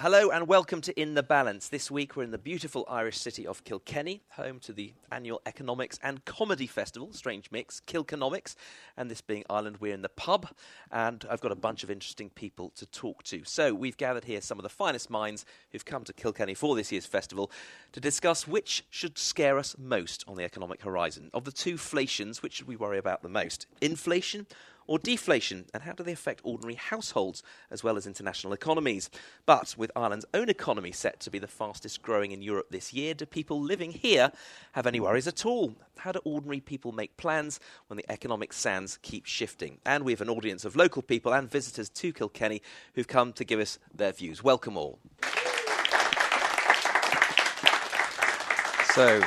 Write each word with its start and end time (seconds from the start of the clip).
Hello 0.00 0.30
and 0.30 0.46
welcome 0.46 0.80
to 0.82 1.00
In 1.00 1.14
the 1.14 1.24
Balance. 1.24 1.70
This 1.70 1.90
week 1.90 2.14
we're 2.14 2.22
in 2.22 2.30
the 2.30 2.38
beautiful 2.38 2.86
Irish 2.88 3.18
city 3.18 3.44
of 3.44 3.64
Kilkenny, 3.64 4.22
home 4.30 4.60
to 4.60 4.72
the 4.72 4.92
annual 5.10 5.42
Economics 5.44 5.98
and 6.04 6.24
Comedy 6.24 6.68
Festival, 6.68 7.12
strange 7.12 7.50
mix, 7.50 7.82
Kilkenomics. 7.84 8.54
And 8.96 9.10
this 9.10 9.20
being 9.20 9.42
Ireland, 9.50 9.78
we're 9.80 9.92
in 9.92 10.02
the 10.02 10.08
pub, 10.08 10.50
and 10.92 11.26
I've 11.28 11.40
got 11.40 11.50
a 11.50 11.56
bunch 11.56 11.82
of 11.82 11.90
interesting 11.90 12.30
people 12.30 12.70
to 12.76 12.86
talk 12.86 13.24
to. 13.24 13.42
So 13.42 13.74
we've 13.74 13.96
gathered 13.96 14.24
here 14.24 14.40
some 14.40 14.56
of 14.56 14.62
the 14.62 14.68
finest 14.68 15.10
minds 15.10 15.44
who've 15.72 15.84
come 15.84 16.04
to 16.04 16.12
Kilkenny 16.12 16.54
for 16.54 16.76
this 16.76 16.92
year's 16.92 17.04
festival 17.04 17.50
to 17.90 17.98
discuss 17.98 18.46
which 18.46 18.84
should 18.90 19.18
scare 19.18 19.58
us 19.58 19.74
most 19.76 20.24
on 20.28 20.36
the 20.36 20.44
economic 20.44 20.80
horizon. 20.80 21.28
Of 21.34 21.42
the 21.42 21.50
two 21.50 21.76
flations, 21.76 22.40
which 22.40 22.52
should 22.52 22.68
we 22.68 22.76
worry 22.76 22.98
about 22.98 23.24
the 23.24 23.28
most? 23.28 23.66
Inflation 23.80 24.46
or 24.88 24.98
deflation, 24.98 25.66
and 25.72 25.84
how 25.84 25.92
do 25.92 26.02
they 26.02 26.12
affect 26.12 26.40
ordinary 26.42 26.74
households 26.74 27.44
as 27.70 27.84
well 27.84 27.96
as 27.96 28.06
international 28.06 28.52
economies? 28.52 29.10
But 29.46 29.76
with 29.78 29.92
Ireland's 29.94 30.24
own 30.34 30.48
economy 30.48 30.90
set 30.90 31.20
to 31.20 31.30
be 31.30 31.38
the 31.38 31.46
fastest 31.46 32.02
growing 32.02 32.32
in 32.32 32.42
Europe 32.42 32.68
this 32.70 32.92
year, 32.92 33.14
do 33.14 33.26
people 33.26 33.60
living 33.60 33.92
here 33.92 34.32
have 34.72 34.86
any 34.86 34.98
worries 34.98 35.28
at 35.28 35.46
all? 35.46 35.76
How 35.98 36.10
do 36.10 36.20
ordinary 36.24 36.60
people 36.60 36.90
make 36.90 37.16
plans 37.16 37.60
when 37.86 37.98
the 37.98 38.10
economic 38.10 38.52
sands 38.52 38.98
keep 39.02 39.26
shifting? 39.26 39.78
And 39.84 40.04
we 40.04 40.12
have 40.12 40.22
an 40.22 40.30
audience 40.30 40.64
of 40.64 40.74
local 40.74 41.02
people 41.02 41.32
and 41.32 41.50
visitors 41.50 41.88
to 41.90 42.12
Kilkenny 42.12 42.62
who've 42.94 43.06
come 43.06 43.32
to 43.34 43.44
give 43.44 43.60
us 43.60 43.78
their 43.94 44.12
views. 44.12 44.42
Welcome 44.42 44.76
all. 44.76 44.98
So, 48.94 49.22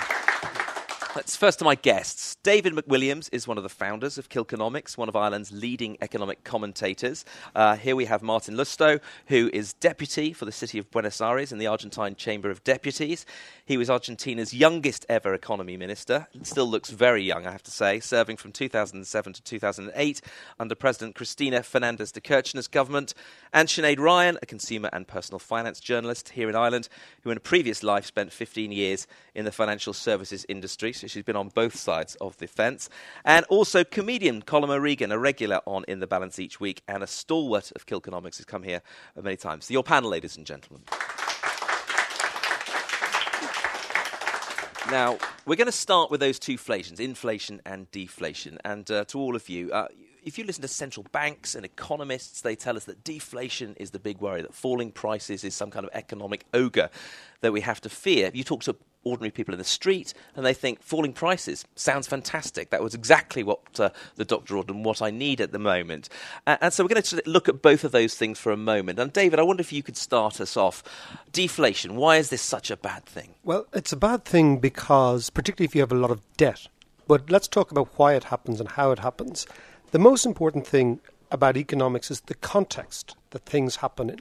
Let's 1.13 1.35
first 1.35 1.59
to 1.59 1.65
my 1.65 1.75
guests. 1.75 2.37
David 2.41 2.71
McWilliams 2.71 3.27
is 3.33 3.45
one 3.45 3.57
of 3.57 3.63
the 3.63 3.69
founders 3.69 4.17
of 4.17 4.29
Kilkenomics, 4.29 4.97
one 4.97 5.09
of 5.09 5.15
Ireland's 5.17 5.51
leading 5.51 5.97
economic 5.99 6.45
commentators. 6.45 7.25
Uh, 7.53 7.75
here 7.75 7.97
we 7.97 8.05
have 8.05 8.21
Martin 8.21 8.55
Lousteau, 8.55 9.01
who 9.25 9.49
is 9.51 9.73
deputy 9.73 10.31
for 10.31 10.45
the 10.45 10.53
city 10.53 10.77
of 10.77 10.89
Buenos 10.89 11.19
Aires 11.19 11.51
in 11.51 11.57
the 11.57 11.67
Argentine 11.67 12.15
Chamber 12.15 12.49
of 12.49 12.63
Deputies. 12.63 13.25
He 13.65 13.75
was 13.75 13.89
Argentina's 13.89 14.53
youngest 14.53 15.05
ever 15.09 15.33
economy 15.33 15.75
minister. 15.75 16.27
Still 16.43 16.67
looks 16.67 16.91
very 16.91 17.23
young, 17.23 17.45
I 17.45 17.51
have 17.51 17.63
to 17.63 17.71
say, 17.71 17.99
serving 17.99 18.37
from 18.37 18.53
2007 18.53 19.33
to 19.33 19.43
2008 19.43 20.21
under 20.61 20.75
President 20.75 21.15
Cristina 21.15 21.61
Fernandez 21.61 22.13
de 22.13 22.21
Kirchner's 22.21 22.69
government. 22.69 23.13
And 23.51 23.67
Sinead 23.67 23.99
Ryan, 23.99 24.37
a 24.41 24.45
consumer 24.45 24.89
and 24.93 25.05
personal 25.05 25.39
finance 25.39 25.81
journalist 25.81 26.29
here 26.29 26.47
in 26.47 26.55
Ireland, 26.55 26.87
who 27.23 27.31
in 27.31 27.37
a 27.37 27.41
previous 27.41 27.83
life 27.83 28.05
spent 28.05 28.31
15 28.31 28.71
years 28.71 29.07
in 29.35 29.43
the 29.43 29.51
financial 29.51 29.91
services 29.91 30.45
industry 30.47 30.93
she's 31.07 31.23
been 31.23 31.35
on 31.35 31.49
both 31.49 31.75
sides 31.75 32.15
of 32.15 32.37
the 32.37 32.47
fence. 32.47 32.89
And 33.23 33.45
also 33.45 33.83
comedian 33.83 34.41
Colm 34.41 34.69
O'Regan, 34.69 35.11
a 35.11 35.17
regular 35.17 35.61
on 35.65 35.85
In 35.87 35.99
the 35.99 36.07
Balance 36.07 36.39
each 36.39 36.59
week, 36.59 36.81
and 36.87 37.03
a 37.03 37.07
stalwart 37.07 37.71
of 37.75 37.85
Kilkenomics, 37.85 38.37
has 38.37 38.45
come 38.45 38.63
here 38.63 38.81
many 39.21 39.37
times. 39.37 39.65
So 39.65 39.73
your 39.73 39.83
panel, 39.83 40.09
ladies 40.09 40.37
and 40.37 40.45
gentlemen. 40.45 40.83
Now, 44.89 45.17
we're 45.45 45.55
going 45.55 45.67
to 45.67 45.71
start 45.71 46.11
with 46.11 46.19
those 46.19 46.37
two 46.37 46.53
inflations, 46.53 46.99
inflation 46.99 47.61
and 47.65 47.89
deflation. 47.91 48.57
And 48.65 48.89
uh, 48.91 49.05
to 49.05 49.19
all 49.19 49.37
of 49.37 49.47
you, 49.47 49.71
uh, 49.71 49.87
if 50.23 50.37
you 50.37 50.43
listen 50.43 50.61
to 50.61 50.67
central 50.67 51.05
banks 51.11 51.55
and 51.55 51.65
economists, 51.65 52.41
they 52.41 52.55
tell 52.55 52.75
us 52.77 52.85
that 52.85 53.03
deflation 53.03 53.75
is 53.79 53.91
the 53.91 53.99
big 53.99 54.19
worry, 54.19 54.41
that 54.41 54.53
falling 54.53 54.91
prices 54.91 55.43
is 55.43 55.55
some 55.55 55.71
kind 55.71 55.85
of 55.85 55.91
economic 55.93 56.45
ogre 56.53 56.89
that 57.39 57.53
we 57.53 57.61
have 57.61 57.81
to 57.81 57.89
fear. 57.89 58.31
You 58.33 58.43
talk 58.43 58.63
to 58.63 58.75
ordinary 59.03 59.31
people 59.31 59.53
in 59.53 59.57
the 59.57 59.63
street 59.63 60.13
and 60.35 60.45
they 60.45 60.53
think 60.53 60.81
falling 60.81 61.13
prices 61.13 61.65
sounds 61.75 62.07
fantastic. 62.07 62.69
That 62.69 62.83
was 62.83 62.93
exactly 62.93 63.43
what 63.43 63.79
uh, 63.79 63.89
the 64.15 64.25
doctor 64.25 64.57
ordered 64.57 64.75
and 64.75 64.85
what 64.85 65.01
I 65.01 65.11
need 65.11 65.41
at 65.41 65.51
the 65.51 65.59
moment. 65.59 66.09
Uh, 66.45 66.57
and 66.61 66.73
so 66.73 66.83
we're 66.83 66.89
going 66.89 67.01
to 67.01 67.23
look 67.25 67.49
at 67.49 67.61
both 67.61 67.83
of 67.83 67.91
those 67.91 68.15
things 68.15 68.39
for 68.39 68.51
a 68.51 68.57
moment. 68.57 68.99
And 68.99 69.11
David, 69.11 69.39
I 69.39 69.43
wonder 69.43 69.61
if 69.61 69.73
you 69.73 69.83
could 69.83 69.97
start 69.97 70.39
us 70.39 70.55
off. 70.55 70.83
Deflation, 71.31 71.95
why 71.95 72.17
is 72.17 72.29
this 72.29 72.41
such 72.41 72.69
a 72.69 72.77
bad 72.77 73.05
thing? 73.05 73.35
Well, 73.43 73.67
it's 73.73 73.93
a 73.93 73.97
bad 73.97 74.25
thing 74.25 74.57
because, 74.57 75.29
particularly 75.29 75.65
if 75.65 75.75
you 75.75 75.81
have 75.81 75.91
a 75.91 75.95
lot 75.95 76.11
of 76.11 76.21
debt. 76.37 76.67
But 77.07 77.29
let's 77.29 77.47
talk 77.47 77.71
about 77.71 77.89
why 77.97 78.13
it 78.13 78.25
happens 78.25 78.59
and 78.59 78.69
how 78.69 78.91
it 78.91 78.99
happens. 78.99 79.45
The 79.91 79.99
most 79.99 80.25
important 80.25 80.65
thing 80.65 80.99
about 81.31 81.57
economics 81.57 82.11
is 82.11 82.21
the 82.21 82.35
context 82.35 83.15
that 83.31 83.45
things 83.45 83.77
happen 83.77 84.09
in. 84.09 84.19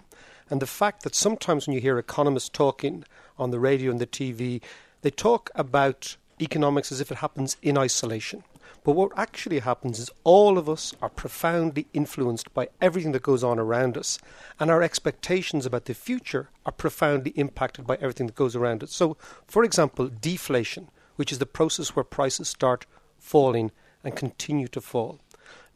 And 0.49 0.61
the 0.61 0.67
fact 0.67 1.03
that 1.05 1.15
sometimes 1.15 1.67
when 1.67 1.75
you 1.75 1.81
hear 1.81 1.99
economists 1.99 2.49
talking 2.49 3.05
on 3.41 3.51
the 3.51 3.61
radio 3.61 3.91
and 3.91 4.01
the 4.01 4.07
TV, 4.07 4.61
they 5.03 5.11
talk 5.11 5.51
about 5.55 6.17
economics 6.41 6.93
as 6.93 7.01
if 7.01 7.11
it 7.11 7.19
happens 7.19 7.57
in 7.63 7.77
isolation. 7.77 8.45
But 8.83 8.93
what 8.93 9.13
actually 9.17 9.59
happens 9.59 9.99
is 9.99 10.11
all 10.25 10.57
of 10.57 10.69
us 10.69 10.95
are 11.03 11.11
profoundly 11.11 11.87
influenced 11.93 12.53
by 12.55 12.69
everything 12.81 13.13
that 13.13 13.23
goes 13.23 13.45
on 13.45 13.59
around 13.59 13.99
us, 13.99 14.19
and 14.59 14.71
our 14.71 14.83
expectations 14.83 15.67
about 15.67 15.85
the 15.85 15.95
future 15.95 16.49
are 16.65 16.73
profoundly 16.73 17.33
impacted 17.33 17.87
by 17.87 17.97
everything 17.97 18.27
that 18.29 18.37
goes 18.37 18.57
around 18.57 18.83
us. 18.83 18.93
So, 18.93 19.19
for 19.47 19.65
example, 19.65 20.09
deflation, 20.09 20.89
which 21.17 21.31
is 21.31 21.39
the 21.39 21.47
process 21.47 21.95
where 21.95 22.05
prices 22.05 22.49
start 22.49 22.87
falling 23.19 23.71
and 24.03 24.17
continue 24.17 24.69
to 24.69 24.81
fall. 24.81 25.21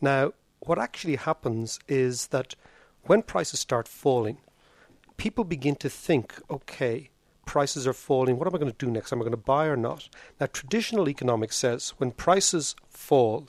Now, 0.01 0.33
what 0.61 0.79
actually 0.79 1.17
happens 1.17 1.79
is 1.87 2.29
that 2.29 2.55
when 3.03 3.23
prices 3.23 3.61
start 3.61 3.87
falling, 3.87 4.39
people 5.19 5.45
begin 5.45 5.77
to 5.77 5.91
think, 5.91 6.35
okay, 6.51 7.11
prices 7.45 7.87
are 7.87 7.93
falling. 7.93 8.39
What 8.39 8.49
am 8.49 8.55
I 8.55 8.59
going 8.59 8.73
to 8.73 8.87
do 8.87 8.91
next? 8.91 9.13
Am 9.13 9.21
I 9.21 9.25
going 9.25 9.33
to 9.33 9.37
buy 9.37 9.67
or 9.67 9.77
not? 9.77 10.09
Now, 10.41 10.47
traditional 10.47 11.09
economics 11.09 11.57
says 11.57 11.95
when 11.99 12.13
prices 12.13 12.75
fall, 12.89 13.49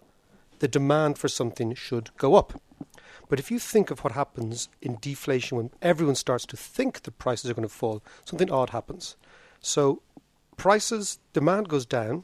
the 0.59 0.67
demand 0.67 1.17
for 1.17 1.27
something 1.27 1.73
should 1.73 2.15
go 2.17 2.35
up. 2.35 2.61
But 3.27 3.39
if 3.39 3.49
you 3.49 3.59
think 3.59 3.91
of 3.91 4.03
what 4.03 4.13
happens 4.13 4.69
in 4.81 4.97
deflation 5.01 5.57
when 5.57 5.71
everyone 5.81 6.15
starts 6.15 6.45
to 6.47 6.57
think 6.57 7.01
the 7.01 7.11
prices 7.11 7.49
are 7.49 7.53
going 7.53 7.67
to 7.67 7.73
fall, 7.73 8.03
something 8.23 8.51
odd 8.51 8.69
happens. 8.69 9.15
So, 9.59 10.01
prices, 10.57 11.19
demand 11.33 11.69
goes 11.69 11.85
down. 11.85 12.23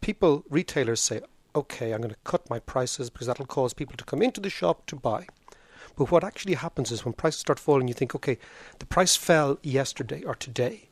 People, 0.00 0.44
retailers 0.48 1.00
say, 1.00 1.20
okay, 1.54 1.92
I'm 1.92 2.00
going 2.00 2.14
to 2.14 2.20
cut 2.24 2.48
my 2.48 2.60
prices 2.60 3.10
because 3.10 3.26
that'll 3.26 3.46
cause 3.46 3.74
people 3.74 3.96
to 3.96 4.04
come 4.04 4.22
into 4.22 4.40
the 4.40 4.50
shop 4.50 4.86
to 4.86 4.96
buy. 4.96 5.26
But 5.98 6.12
what 6.12 6.22
actually 6.22 6.54
happens 6.54 6.92
is 6.92 7.04
when 7.04 7.14
prices 7.14 7.40
start 7.40 7.58
falling, 7.58 7.88
you 7.88 7.94
think, 7.94 8.14
okay, 8.14 8.38
the 8.78 8.86
price 8.86 9.16
fell 9.16 9.58
yesterday 9.64 10.22
or 10.22 10.36
today, 10.36 10.88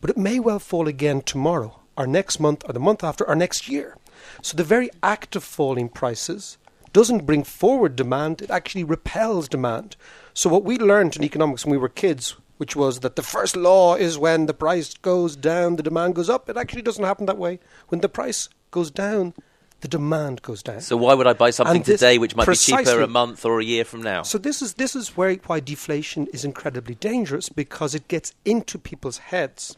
but 0.00 0.08
it 0.08 0.16
may 0.16 0.40
well 0.40 0.58
fall 0.58 0.88
again 0.88 1.20
tomorrow, 1.20 1.78
or 1.94 2.06
next 2.06 2.40
month, 2.40 2.64
or 2.66 2.72
the 2.72 2.80
month 2.80 3.04
after, 3.04 3.28
or 3.28 3.36
next 3.36 3.68
year. 3.68 3.98
So 4.40 4.56
the 4.56 4.64
very 4.64 4.88
act 5.02 5.36
of 5.36 5.44
falling 5.44 5.90
prices 5.90 6.56
doesn't 6.94 7.26
bring 7.26 7.44
forward 7.44 7.96
demand, 7.96 8.40
it 8.40 8.50
actually 8.50 8.82
repels 8.82 9.46
demand. 9.46 9.96
So 10.32 10.48
what 10.48 10.64
we 10.64 10.78
learned 10.78 11.16
in 11.16 11.24
economics 11.24 11.66
when 11.66 11.72
we 11.72 11.78
were 11.78 11.90
kids, 11.90 12.34
which 12.56 12.74
was 12.74 13.00
that 13.00 13.16
the 13.16 13.22
first 13.22 13.56
law 13.56 13.94
is 13.94 14.16
when 14.16 14.46
the 14.46 14.54
price 14.54 14.94
goes 14.94 15.36
down, 15.36 15.76
the 15.76 15.82
demand 15.82 16.14
goes 16.14 16.30
up. 16.30 16.48
It 16.48 16.56
actually 16.56 16.80
doesn't 16.80 17.04
happen 17.04 17.26
that 17.26 17.36
way. 17.36 17.60
When 17.88 18.00
the 18.00 18.08
price 18.08 18.48
goes 18.70 18.90
down, 18.90 19.34
the 19.80 19.88
demand 19.88 20.42
goes 20.42 20.62
down. 20.62 20.80
So 20.80 20.96
why 20.96 21.14
would 21.14 21.26
I 21.26 21.34
buy 21.34 21.50
something 21.50 21.82
this, 21.82 22.00
today 22.00 22.18
which 22.18 22.34
might 22.34 22.48
be 22.48 22.54
cheaper 22.54 23.00
a 23.02 23.06
month 23.06 23.44
or 23.44 23.60
a 23.60 23.64
year 23.64 23.84
from 23.84 24.02
now? 24.02 24.22
So 24.22 24.38
this 24.38 24.62
is 24.62 24.74
this 24.74 24.96
is 24.96 25.16
where 25.16 25.34
why 25.46 25.60
deflation 25.60 26.26
is 26.28 26.44
incredibly 26.44 26.94
dangerous 26.94 27.48
because 27.48 27.94
it 27.94 28.08
gets 28.08 28.32
into 28.44 28.78
people's 28.78 29.18
heads. 29.18 29.76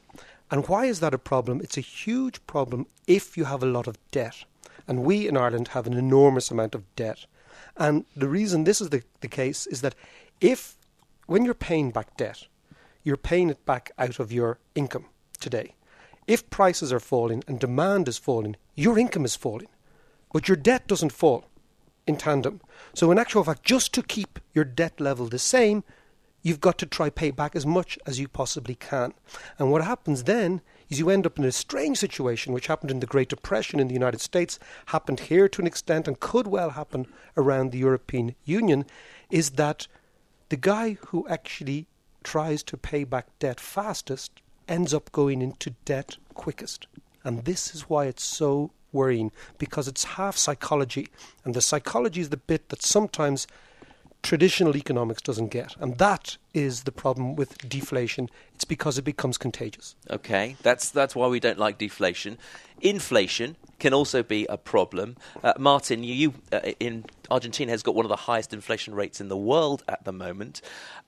And 0.50 0.66
why 0.68 0.86
is 0.86 1.00
that 1.00 1.14
a 1.14 1.18
problem? 1.18 1.60
It's 1.60 1.76
a 1.76 1.82
huge 1.82 2.44
problem 2.46 2.86
if 3.06 3.36
you 3.36 3.44
have 3.44 3.62
a 3.62 3.66
lot 3.66 3.86
of 3.86 3.98
debt. 4.10 4.44
And 4.86 5.04
we 5.04 5.28
in 5.28 5.36
Ireland 5.36 5.68
have 5.68 5.86
an 5.86 5.92
enormous 5.92 6.50
amount 6.50 6.74
of 6.74 6.84
debt. 6.96 7.26
And 7.76 8.06
the 8.16 8.28
reason 8.28 8.64
this 8.64 8.80
is 8.80 8.88
the, 8.88 9.02
the 9.20 9.28
case 9.28 9.66
is 9.66 9.82
that 9.82 9.94
if 10.40 10.76
when 11.26 11.44
you're 11.44 11.54
paying 11.54 11.90
back 11.90 12.16
debt, 12.16 12.46
you're 13.02 13.18
paying 13.18 13.50
it 13.50 13.64
back 13.66 13.90
out 13.98 14.18
of 14.18 14.32
your 14.32 14.58
income 14.74 15.06
today. 15.40 15.74
If 16.26 16.48
prices 16.50 16.92
are 16.92 17.00
falling 17.00 17.42
and 17.46 17.60
demand 17.60 18.08
is 18.08 18.16
falling, 18.18 18.56
your 18.74 18.98
income 18.98 19.24
is 19.24 19.36
falling 19.36 19.68
but 20.32 20.48
your 20.48 20.56
debt 20.56 20.86
doesn't 20.86 21.12
fall 21.12 21.44
in 22.06 22.16
tandem. 22.16 22.60
So, 22.94 23.10
in 23.10 23.18
actual 23.18 23.44
fact, 23.44 23.62
just 23.62 23.92
to 23.94 24.02
keep 24.02 24.38
your 24.54 24.64
debt 24.64 25.00
level 25.00 25.26
the 25.26 25.38
same, 25.38 25.84
you've 26.42 26.60
got 26.60 26.78
to 26.78 26.86
try 26.86 27.10
pay 27.10 27.30
back 27.30 27.54
as 27.54 27.66
much 27.66 27.98
as 28.06 28.18
you 28.18 28.28
possibly 28.28 28.74
can. 28.74 29.12
And 29.58 29.70
what 29.70 29.84
happens 29.84 30.24
then 30.24 30.60
is 30.88 30.98
you 30.98 31.10
end 31.10 31.26
up 31.26 31.38
in 31.38 31.44
a 31.44 31.52
strange 31.52 31.98
situation, 31.98 32.52
which 32.52 32.66
happened 32.66 32.90
in 32.90 33.00
the 33.00 33.06
Great 33.06 33.28
Depression 33.28 33.78
in 33.78 33.88
the 33.88 33.94
United 33.94 34.20
States, 34.20 34.58
happened 34.86 35.20
here 35.20 35.48
to 35.48 35.60
an 35.60 35.66
extent, 35.66 36.08
and 36.08 36.20
could 36.20 36.46
well 36.46 36.70
happen 36.70 37.06
around 37.36 37.70
the 37.70 37.78
European 37.78 38.34
Union, 38.44 38.86
is 39.30 39.50
that 39.52 39.86
the 40.48 40.56
guy 40.56 40.96
who 41.08 41.28
actually 41.28 41.86
tries 42.24 42.62
to 42.62 42.76
pay 42.76 43.04
back 43.04 43.26
debt 43.38 43.60
fastest 43.60 44.40
ends 44.66 44.94
up 44.94 45.12
going 45.12 45.42
into 45.42 45.70
debt 45.84 46.16
quickest. 46.34 46.86
And 47.24 47.44
this 47.44 47.74
is 47.74 47.90
why 47.90 48.06
it's 48.06 48.24
so 48.24 48.70
worrying 48.92 49.32
because 49.58 49.88
it's 49.88 50.04
half 50.04 50.36
psychology, 50.36 51.08
and 51.44 51.54
the 51.54 51.60
psychology 51.60 52.20
is 52.20 52.30
the 52.30 52.36
bit 52.36 52.68
that 52.68 52.82
sometimes 52.82 53.46
traditional 54.22 54.76
economics 54.76 55.22
doesn't 55.22 55.48
get, 55.48 55.76
and 55.80 55.98
that 55.98 56.36
is 56.54 56.84
the 56.84 56.92
problem 56.92 57.36
with 57.36 57.68
deflation. 57.68 58.28
It's 58.54 58.64
because 58.64 58.98
it 58.98 59.02
becomes 59.02 59.38
contagious. 59.38 59.94
Okay, 60.10 60.56
that's 60.62 60.90
that's 60.90 61.14
why 61.14 61.28
we 61.28 61.40
don't 61.40 61.58
like 61.58 61.78
deflation. 61.78 62.38
Inflation 62.80 63.56
can 63.78 63.94
also 63.94 64.22
be 64.22 64.46
a 64.46 64.56
problem. 64.56 65.16
Uh, 65.42 65.52
Martin, 65.58 66.02
you, 66.02 66.14
you 66.14 66.34
uh, 66.52 66.60
in 66.80 67.04
Argentina 67.30 67.70
has 67.72 67.82
got 67.82 67.94
one 67.94 68.04
of 68.04 68.08
the 68.08 68.16
highest 68.16 68.52
inflation 68.52 68.94
rates 68.94 69.20
in 69.20 69.28
the 69.28 69.36
world 69.36 69.84
at 69.88 70.04
the 70.04 70.12
moment. 70.12 70.60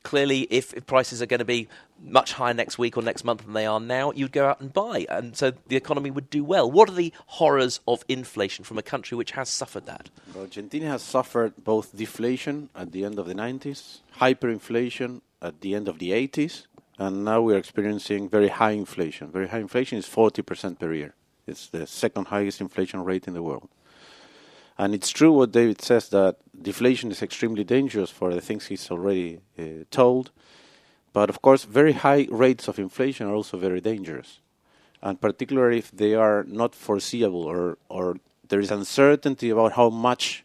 Clearly, 0.03 0.43
if, 0.51 0.73
if, 0.75 0.87
prices 0.87 1.21
are 1.21 1.27
going 1.27 1.41
to 1.41 1.45
be 1.45 1.69
much 2.03 2.33
higher 2.33 2.55
next 2.55 2.79
week 2.79 2.97
or 2.97 3.03
next 3.03 3.25
month 3.25 3.45
than 3.45 3.53
they 3.53 3.67
are 3.67 3.81
now, 3.81 4.13
you'd 4.13 4.33
go 4.33 4.47
out 4.47 4.61
and 4.61 4.73
buy, 4.73 5.07
and 5.09 5.37
so 5.37 5.53
the 5.69 5.77
economy 5.77 6.11
would 6.11 6.31
do 6.31 6.43
well. 6.43 6.71
What 6.71 6.89
are 6.89 6.95
the 6.95 7.13
horrors 7.27 7.81
of 7.87 8.05
inflation 8.09 8.65
from 8.65 8.79
a 8.79 8.83
country 8.83 9.17
which 9.17 9.33
has 9.33 9.49
suffered 9.49 9.87
that? 9.87 10.09
Argentina 10.37 10.87
has 10.87 11.03
suffered 11.03 11.53
both 11.63 11.97
deflation 11.97 12.71
at 12.75 12.93
the 12.93 13.05
end 13.05 13.19
of 13.19 13.27
the 13.27 13.35
90s, 13.35 13.99
hyperinflation 14.19 15.21
at 15.41 15.61
the 15.61 15.75
end 15.75 15.89
of 15.89 15.99
the 15.99 16.11
80s, 16.11 16.67
and 16.99 17.25
now 17.25 17.41
we're 17.41 17.57
experiencing 17.57 18.29
very 18.29 18.49
high 18.49 18.73
inflation. 18.73 19.31
Very 19.31 19.49
high 19.49 19.61
inflation 19.61 19.99
is 19.99 20.07
40% 20.07 20.79
per 20.79 20.93
year. 20.93 21.15
It's 21.47 21.67
the 21.67 21.87
second 21.87 22.27
highest 22.27 22.61
inflation 22.61 23.05
rate 23.05 23.27
in 23.27 23.35
the 23.35 23.43
world. 23.43 23.69
And 24.77 24.95
it's 24.95 25.11
true 25.11 25.33
what 25.33 25.53
David 25.53 25.83
says 25.83 26.09
that 26.11 26.37
deflation 26.61 27.11
is 27.11 27.23
extremely 27.23 27.65
dangerous 27.65 28.11
for 28.11 28.33
the 28.33 28.41
things 28.41 28.67
he's 28.67 28.91
already 28.91 29.41
uh, 29.59 29.85
told. 29.91 30.31
But 31.13 31.29
of 31.29 31.43
course, 31.43 31.65
very 31.65 31.93
high 31.93 32.27
rates 32.31 32.69
of 32.69 32.79
inflation 32.79 33.27
are 33.27 33.35
also 33.35 33.59
very 33.59 33.81
dangerous. 33.81 34.41
And 35.03 35.21
particularly 35.21 35.79
if 35.79 35.91
they 35.91 36.15
are 36.15 36.45
not 36.45 36.75
foreseeable 36.75 37.43
or, 37.43 37.79
or 37.89 38.17
there 38.49 38.61
is 38.61 38.71
uncertainty 38.71 39.51
about 39.51 39.73
how 39.73 39.91
much 39.91 40.45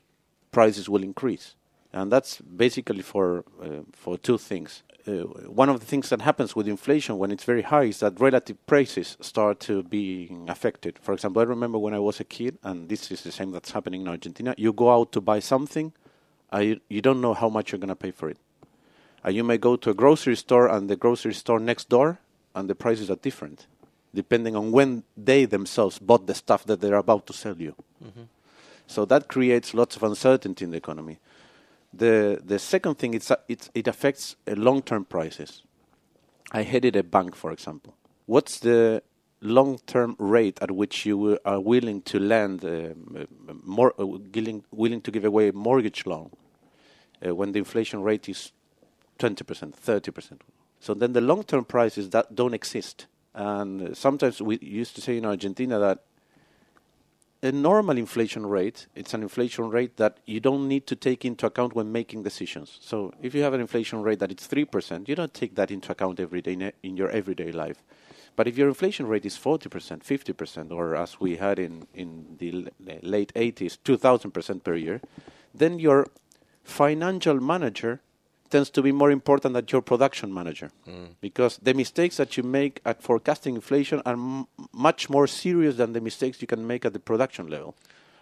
prices 0.51 0.87
will 0.87 1.03
increase. 1.03 1.54
And 1.95 2.11
that's 2.11 2.41
basically 2.41 3.01
for, 3.01 3.45
uh, 3.59 3.81
for 3.93 4.17
two 4.17 4.37
things 4.37 4.83
uh, 5.07 5.21
one 5.47 5.69
of 5.69 5.79
the 5.79 5.85
things 5.85 6.09
that 6.09 6.21
happens 6.21 6.55
with 6.55 6.67
inflation 6.67 7.17
when 7.17 7.31
it's 7.31 7.43
very 7.43 7.61
high 7.61 7.83
is 7.83 7.99
that 7.99 8.19
relative 8.19 8.63
prices 8.65 9.17
start 9.21 9.59
to 9.59 9.83
be 9.83 10.35
affected. 10.47 10.97
For 10.99 11.13
example, 11.13 11.41
I 11.41 11.45
remember 11.45 11.77
when 11.77 11.93
I 11.93 11.99
was 11.99 12.19
a 12.19 12.23
kid, 12.23 12.57
and 12.63 12.89
this 12.89 13.11
is 13.11 13.21
the 13.21 13.31
same 13.31 13.51
that's 13.51 13.71
happening 13.71 14.01
in 14.01 14.07
Argentina. 14.07 14.55
You 14.57 14.73
go 14.73 14.91
out 14.91 15.11
to 15.11 15.21
buy 15.21 15.39
something, 15.39 15.93
uh, 16.51 16.59
you, 16.59 16.79
you 16.89 17.01
don't 17.01 17.21
know 17.21 17.33
how 17.33 17.49
much 17.49 17.71
you're 17.71 17.79
going 17.79 17.89
to 17.89 17.95
pay 17.95 18.11
for 18.11 18.29
it. 18.29 18.37
Uh, 19.23 19.29
you 19.29 19.43
may 19.43 19.57
go 19.57 19.75
to 19.75 19.91
a 19.91 19.93
grocery 19.93 20.35
store, 20.35 20.67
and 20.67 20.89
the 20.89 20.95
grocery 20.95 21.33
store 21.33 21.59
next 21.59 21.89
door, 21.89 22.19
and 22.55 22.69
the 22.69 22.75
prices 22.75 23.11
are 23.11 23.17
different, 23.17 23.67
depending 24.13 24.55
on 24.55 24.71
when 24.71 25.03
they 25.15 25.45
themselves 25.45 25.99
bought 25.99 26.25
the 26.25 26.35
stuff 26.35 26.65
that 26.65 26.81
they're 26.81 26.95
about 26.95 27.27
to 27.27 27.33
sell 27.33 27.57
you. 27.57 27.75
Mm-hmm. 28.03 28.23
So 28.87 29.05
that 29.05 29.27
creates 29.27 29.73
lots 29.73 29.95
of 29.95 30.03
uncertainty 30.03 30.65
in 30.65 30.71
the 30.71 30.77
economy. 30.77 31.19
The 31.97 32.41
the 32.43 32.59
second 32.59 32.95
thing 32.95 33.13
it's 33.13 33.31
it 33.47 33.69
it 33.73 33.87
affects 33.87 34.35
uh, 34.47 34.53
long 34.55 34.81
term 34.81 35.05
prices. 35.05 35.63
I 36.51 36.63
headed 36.63 36.95
a 36.95 37.03
bank, 37.03 37.35
for 37.35 37.51
example. 37.51 37.95
What's 38.25 38.59
the 38.59 39.01
long 39.41 39.79
term 39.85 40.15
rate 40.19 40.57
at 40.61 40.71
which 40.71 41.05
you 41.05 41.39
are 41.45 41.59
willing 41.59 42.01
to 42.01 42.19
lend 42.19 42.65
uh, 42.65 42.93
more 43.63 43.93
uh, 43.99 44.05
willing 44.05 44.63
willing 44.71 45.01
to 45.01 45.11
give 45.11 45.25
away 45.25 45.49
a 45.49 45.53
mortgage 45.53 46.05
loan 46.05 46.31
uh, 47.25 47.35
when 47.35 47.51
the 47.51 47.59
inflation 47.59 48.01
rate 48.01 48.27
is 48.29 48.51
20%, 49.19 49.73
30%. 49.73 50.39
So 50.79 50.93
then 50.93 51.13
the 51.13 51.21
long 51.21 51.43
term 51.43 51.65
prices 51.65 52.09
that 52.09 52.35
don't 52.35 52.53
exist. 52.53 53.07
And 53.33 53.95
sometimes 53.97 54.41
we 54.41 54.57
used 54.59 54.95
to 54.95 55.01
say 55.01 55.17
in 55.17 55.25
Argentina 55.25 55.79
that 55.79 55.99
a 57.45 57.51
normal 57.51 57.97
inflation 57.97 58.45
rate, 58.45 58.87
it's 58.95 59.13
an 59.13 59.21
inflation 59.21 59.69
rate 59.69 59.97
that 59.97 60.17
you 60.25 60.39
don't 60.39 60.67
need 60.67 60.87
to 60.87 60.95
take 60.95 61.23
into 61.23 61.45
account 61.45 61.75
when 61.75 61.91
making 61.91 62.23
decisions. 62.23 62.77
So 62.81 63.13
if 63.21 63.35
you 63.35 63.43
have 63.43 63.53
an 63.53 63.61
inflation 63.61 64.01
rate 64.01 64.19
that 64.19 64.31
it's 64.31 64.47
3%, 64.47 65.07
you 65.07 65.15
don't 65.15 65.33
take 65.33 65.55
that 65.55 65.69
into 65.69 65.91
account 65.91 66.19
every 66.19 66.41
day 66.41 66.71
in 66.81 66.97
your 66.97 67.09
everyday 67.09 67.51
life. 67.51 67.83
But 68.35 68.47
if 68.47 68.57
your 68.57 68.67
inflation 68.67 69.07
rate 69.07 69.25
is 69.25 69.37
40%, 69.37 70.03
50%, 70.03 70.71
or 70.71 70.95
as 70.95 71.19
we 71.19 71.37
had 71.37 71.59
in, 71.59 71.87
in 71.93 72.35
the 72.39 72.67
late 73.01 73.31
80s, 73.33 73.77
2,000% 73.85 74.63
per 74.63 74.75
year, 74.75 74.99
then 75.53 75.79
your 75.79 76.07
financial 76.63 77.39
manager 77.39 78.01
tends 78.49 78.69
to 78.69 78.81
be 78.81 78.91
more 78.91 79.11
important 79.11 79.53
than 79.53 79.65
your 79.71 79.81
production 79.81 80.33
manager 80.33 80.71
mm. 80.87 81.09
because 81.21 81.57
the 81.57 81.73
mistakes 81.73 82.17
that 82.17 82.37
you 82.37 82.43
make 82.43 82.81
at 82.85 83.01
forecasting 83.01 83.55
inflation 83.55 84.01
are 84.05 84.13
m- 84.13 84.47
much 84.71 85.09
more 85.09 85.27
serious 85.27 85.75
than 85.75 85.93
the 85.93 86.01
mistakes 86.01 86.41
you 86.41 86.47
can 86.47 86.65
make 86.65 86.85
at 86.85 86.93
the 86.93 86.99
production 86.99 87.47
level. 87.47 87.75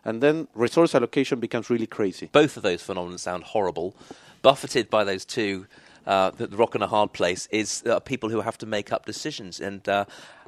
And 0.05 0.21
then 0.21 0.47
resource 0.53 0.95
allocation 0.95 1.39
becomes 1.39 1.69
really 1.69 1.87
crazy. 1.87 2.29
Both 2.31 2.57
of 2.57 2.63
those 2.63 2.81
phenomena 2.81 3.17
sound 3.17 3.43
horrible. 3.43 3.95
Buffeted 4.41 4.89
by 4.89 5.03
those 5.05 5.23
two, 5.23 5.67
uh, 6.05 6.31
the, 6.31 6.47
rock 6.49 6.75
and 6.75 6.83
a 6.83 6.87
hard 6.87 7.13
place 7.13 7.47
is 7.51 7.83
uh, 7.85 7.99
people 7.99 8.29
who 8.29 8.41
have 8.41 8.57
to 8.57 8.65
make 8.65 8.91
up 8.91 9.05
decisions. 9.05 9.61
And 9.61 9.87
uh, 9.87 10.05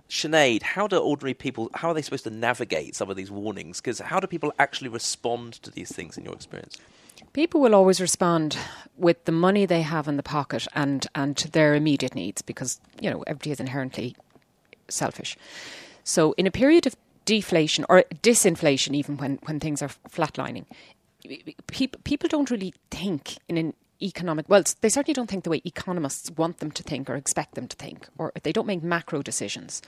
Sinead, 0.09 0.61
how 0.61 0.87
do 0.87 0.97
ordinary 0.97 1.33
people, 1.33 1.69
how 1.73 1.89
are 1.89 1.93
they 1.93 2.01
supposed 2.01 2.25
to 2.25 2.29
navigate 2.29 2.95
some 2.95 3.09
of 3.09 3.15
these 3.15 3.31
warnings? 3.31 3.79
Because 3.79 3.99
how 3.99 4.19
do 4.19 4.27
people 4.27 4.53
actually 4.59 4.89
respond 4.89 5.53
to 5.63 5.71
these 5.71 5.91
things 5.91 6.17
in 6.17 6.25
your 6.25 6.33
experience? 6.33 6.77
People 7.35 7.59
will 7.59 7.75
always 7.75 7.99
respond 7.99 8.57
with 8.95 9.25
the 9.25 9.31
money 9.33 9.65
they 9.65 9.81
have 9.81 10.07
in 10.07 10.15
the 10.15 10.23
pocket 10.23 10.69
and, 10.73 11.05
and 11.13 11.35
to 11.35 11.51
their 11.51 11.75
immediate 11.75 12.15
needs 12.15 12.41
because, 12.41 12.79
you 13.01 13.09
know, 13.09 13.25
everybody 13.27 13.51
is 13.51 13.59
inherently 13.59 14.15
selfish. 14.87 15.35
So, 16.05 16.31
in 16.37 16.47
a 16.47 16.51
period 16.51 16.87
of 16.87 16.95
deflation 17.25 17.83
or 17.89 18.05
disinflation, 18.23 18.95
even 18.95 19.17
when, 19.17 19.39
when 19.43 19.59
things 19.59 19.81
are 19.81 19.89
flatlining, 20.09 20.63
people, 21.67 21.99
people 22.05 22.29
don't 22.29 22.49
really 22.49 22.73
think 22.89 23.37
in 23.49 23.57
an 23.57 23.73
economic 24.01 24.47
well 24.49 24.63
they 24.81 24.89
certainly 24.89 25.13
don't 25.13 25.29
think 25.29 25.43
the 25.43 25.49
way 25.49 25.61
economists 25.65 26.31
want 26.31 26.57
them 26.59 26.71
to 26.71 26.83
think 26.83 27.09
or 27.09 27.15
expect 27.15 27.55
them 27.55 27.67
to 27.67 27.75
think 27.75 28.07
or 28.17 28.31
they 28.43 28.51
don't 28.51 28.67
make 28.67 28.83
macro 28.83 29.21
decisions 29.21 29.81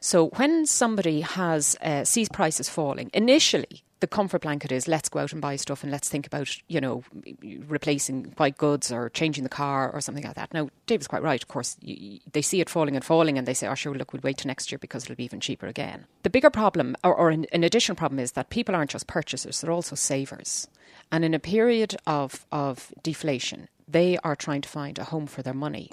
so 0.00 0.28
when 0.36 0.66
somebody 0.66 1.20
has 1.20 1.76
uh, 1.82 2.04
sees 2.04 2.28
prices 2.28 2.68
falling 2.68 3.10
initially 3.12 3.82
the 4.02 4.06
comfort 4.08 4.42
blanket 4.42 4.72
is 4.72 4.88
let's 4.88 5.08
go 5.08 5.20
out 5.20 5.32
and 5.32 5.40
buy 5.40 5.54
stuff 5.54 5.84
and 5.84 5.92
let's 5.92 6.08
think 6.08 6.26
about, 6.26 6.50
you 6.66 6.80
know, 6.80 7.04
replacing 7.68 8.24
white 8.36 8.58
goods 8.58 8.90
or 8.90 9.08
changing 9.10 9.44
the 9.44 9.48
car 9.48 9.92
or 9.92 10.00
something 10.00 10.24
like 10.24 10.34
that. 10.34 10.52
Now, 10.52 10.70
David's 10.86 11.06
quite 11.06 11.22
right. 11.22 11.40
Of 11.40 11.48
course, 11.48 11.76
you, 11.80 12.18
they 12.32 12.42
see 12.42 12.60
it 12.60 12.68
falling 12.68 12.96
and 12.96 13.04
falling 13.04 13.38
and 13.38 13.46
they 13.46 13.54
say, 13.54 13.68
oh, 13.68 13.76
sure, 13.76 13.94
look, 13.94 14.12
we'll 14.12 14.20
wait 14.22 14.38
till 14.38 14.48
next 14.48 14.72
year 14.72 14.78
because 14.80 15.04
it'll 15.04 15.14
be 15.14 15.24
even 15.24 15.38
cheaper 15.38 15.68
again. 15.68 16.06
The 16.24 16.30
bigger 16.30 16.50
problem, 16.50 16.96
or, 17.04 17.14
or 17.14 17.30
an, 17.30 17.46
an 17.52 17.62
additional 17.62 17.94
problem, 17.94 18.18
is 18.18 18.32
that 18.32 18.50
people 18.50 18.74
aren't 18.74 18.90
just 18.90 19.06
purchasers, 19.06 19.60
they're 19.60 19.70
also 19.70 19.94
savers. 19.94 20.66
And 21.12 21.24
in 21.24 21.34
a 21.34 21.38
period 21.38 21.94
of, 22.06 22.46
of 22.50 22.92
deflation, 23.02 23.68
they 23.86 24.18
are 24.24 24.34
trying 24.34 24.62
to 24.62 24.68
find 24.68 24.98
a 24.98 25.04
home 25.04 25.26
for 25.26 25.42
their 25.42 25.54
money. 25.54 25.90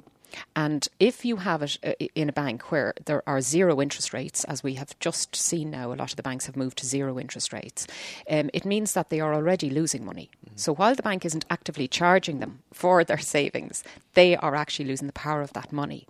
And 0.56 0.88
if 1.00 1.25
you 1.25 1.38
have 1.38 1.63
it 1.63 1.77
uh, 1.83 1.94
in 2.16 2.30
a 2.30 2.33
bank 2.33 2.71
where 2.71 2.94
there 3.06 3.24
are 3.27 3.42
zero 3.42 3.81
interest 3.81 4.13
rates, 4.13 4.44
as 4.45 4.63
we 4.63 4.75
have 4.75 4.98
just 5.00 5.36
seen 5.36 5.71
now, 5.71 5.92
a 5.92 5.95
lot 5.95 6.12
of 6.12 6.16
the 6.16 6.24
banks 6.24 6.45
have 6.45 6.56
moved 6.56 6.77
to 6.80 6.86
zero 6.86 7.19
interest 7.19 7.51
rates, 7.51 7.88
um, 8.30 8.50
it 8.54 8.66
means 8.66 8.94
that 8.94 9.10
they 9.10 9.19
are 9.19 9.33
already 9.33 9.69
losing 9.69 10.06
money. 10.06 10.30
Mm-hmm. 10.45 10.56
So 10.56 10.74
while 10.74 10.95
the 10.95 11.04
bank 11.04 11.25
isn't 11.25 11.45
actively 11.50 11.88
charging 11.88 12.39
them 12.39 12.60
for 12.74 13.04
their 13.10 13.18
savings, 13.18 13.83
they 14.13 14.36
are 14.36 14.56
actually 14.56 14.86
losing 14.86 15.07
the 15.07 15.13
power 15.13 15.42
of 15.42 15.54
that 15.54 15.71
money. 15.71 16.07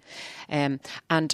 Um, 0.50 0.80
and 1.10 1.34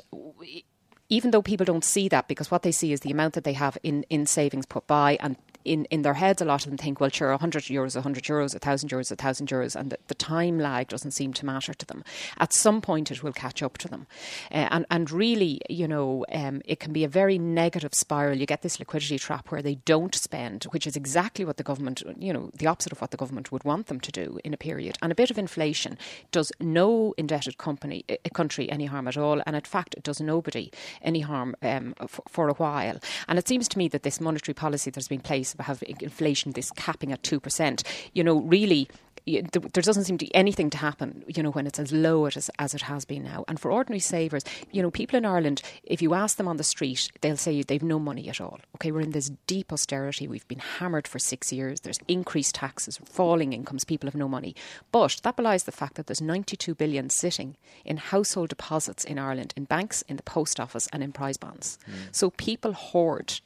even 1.10 1.32
though 1.32 1.42
people 1.42 1.66
don't 1.66 1.84
see 1.84 2.08
that 2.10 2.28
because 2.28 2.50
what 2.50 2.64
they 2.64 2.72
see 2.72 2.92
is 2.92 3.02
the 3.02 3.12
amount 3.12 3.34
that 3.34 3.44
they 3.44 3.54
have 3.54 3.78
in, 3.84 4.04
in 4.10 4.26
savings 4.26 4.66
put 4.66 4.88
by 4.88 5.18
and 5.20 5.38
in, 5.66 5.86
in 5.86 6.04
their 6.04 6.14
heads, 6.14 6.42
a 6.42 6.46
lot 6.46 6.64
of 6.64 6.70
them 6.70 6.78
think, 6.78 7.00
well, 7.00 7.10
sure, 7.10 7.32
100 7.32 7.64
euros, 7.64 7.96
100 7.96 8.24
euros, 8.24 8.54
1,000 8.54 8.90
euros, 8.90 9.12
1,000 9.12 9.48
euros, 9.48 9.76
and 9.76 9.92
the, 9.92 9.98
the, 10.08 10.16
time 10.16 10.60
lag 10.60 10.88
doesn't 10.88 11.12
seem 11.12 11.34
to 11.34 11.46
matter 11.46 11.74
to 11.74 11.86
them. 11.86 12.04
At 12.40 12.54
some 12.54 12.82
point, 12.82 13.12
it 13.12 13.22
will 13.22 13.34
catch 13.34 13.62
up 13.62 13.78
to 13.80 13.88
them. 13.88 14.08
Uh, 14.52 14.70
and, 14.72 14.86
and 14.90 15.12
really, 15.12 15.60
you 15.70 15.88
know, 15.88 16.26
um, 16.32 16.62
it 16.66 16.80
can 16.80 16.94
be 16.94 17.04
a 17.04 17.08
very 17.08 17.38
negative 17.38 17.94
spiral. 17.94 18.38
You 18.38 18.46
get 18.46 18.62
this 18.62 18.80
liquidity 18.80 19.20
trap 19.20 19.52
where 19.52 19.62
they 19.62 19.76
don't 19.86 20.16
spend, 20.16 20.66
which 20.66 20.88
is 20.88 20.96
exactly 20.96 21.44
what 21.44 21.58
the 21.58 21.64
government, 21.64 22.04
you 22.18 22.32
know, 22.32 22.52
the 22.54 22.68
opposite 22.68 22.92
of 22.92 23.02
what 23.02 23.12
the 23.12 23.18
government 23.18 23.52
would 23.52 23.64
want 23.64 23.88
them 23.88 24.00
to 24.00 24.12
do 24.12 24.40
in 24.44 24.54
a 24.54 24.58
period. 24.58 24.98
And 25.02 25.12
a 25.12 25.16
bit 25.16 25.32
of 25.32 25.38
inflation 25.38 25.98
does 26.32 26.52
no 26.60 27.14
indebted 27.18 27.58
company, 27.58 28.06
a 28.10 28.30
country 28.30 28.72
any 28.72 28.86
harm 28.86 29.08
at 29.08 29.18
all. 29.18 29.42
And 29.46 29.56
in 29.56 29.62
fact, 29.64 29.96
it 29.96 30.04
does 30.04 30.22
nobody 30.22 30.72
any 31.02 31.22
harm 31.22 31.56
um, 31.62 31.96
for, 32.08 32.24
for 32.30 32.50
a 32.50 32.54
while. 32.54 33.00
And 33.28 33.40
it 33.40 33.48
seems 33.48 33.68
to 33.70 33.78
me 33.78 33.88
that 33.90 34.04
this 34.04 34.22
monetary 34.22 34.54
policy 34.54 34.92
that's 34.92 35.08
been 35.08 35.22
placed 35.22 35.55
have 35.64 35.84
inflation, 35.88 36.52
this 36.52 36.72
capping 36.72 37.12
at 37.12 37.22
2%, 37.24 37.84
you 38.14 38.24
know, 38.24 38.42
really 38.42 38.88
there 39.26 39.82
doesn't 39.82 40.04
seem 40.04 40.18
to 40.20 40.26
be 40.26 40.36
anything 40.36 40.70
to 40.70 40.78
happen, 40.78 41.24
you 41.28 41.42
know, 41.42 41.50
when 41.50 41.66
it's 41.66 41.80
as 41.80 41.92
low 41.92 42.26
as, 42.26 42.50
as 42.60 42.76
it 42.76 42.84
has 42.84 43.06
been 43.06 43.24
now. 43.24 43.44
And 43.48 43.60
for 43.60 43.72
ordinary 43.72 44.00
savers, 44.00 44.44
you 44.72 44.84
know, 44.84 44.92
people 44.92 45.18
in 45.18 45.26
Ireland, 45.26 45.64
if 45.84 46.02
you 46.02 46.14
ask 46.14 46.38
them 46.38 46.48
on 46.48 46.58
the 46.58 46.64
street, 46.64 47.12
they'll 47.22 47.38
say 47.38 47.64
they've 47.64 47.82
no 47.82 47.98
money 47.98 48.30
at 48.30 48.40
all. 48.40 48.60
Okay, 48.76 48.92
we're 48.92 49.02
in 49.02 49.12
this 49.12 49.32
deep 49.48 49.74
austerity. 49.74 50.28
We've 50.28 50.48
been 50.48 50.60
hammered 50.60 51.08
for 51.08 51.18
six 51.18 51.52
years. 51.52 51.82
There's 51.82 52.00
increased 52.08 52.56
taxes, 52.56 53.00
falling 53.04 53.54
incomes. 53.54 53.84
People 53.84 54.08
have 54.08 54.16
no 54.16 54.28
money. 54.28 54.56
But 54.92 55.20
that 55.24 55.36
belies 55.36 55.64
the 55.64 55.72
fact 55.72 55.96
that 55.96 56.06
there's 56.06 56.22
92 56.22 56.76
billion 56.76 57.10
sitting 57.10 57.58
in 57.84 57.98
household 57.98 58.50
deposits 58.50 59.04
in 59.04 59.18
Ireland, 59.18 59.54
in 59.58 59.64
banks, 59.64 60.04
in 60.04 60.18
the 60.18 60.24
post 60.24 60.60
office, 60.60 60.88
and 60.94 61.02
in 61.02 61.12
prize 61.12 61.38
bonds. 61.38 61.80
Mm. 61.90 61.94
So 62.12 62.30
people 62.30 62.74
hoard 62.74 63.40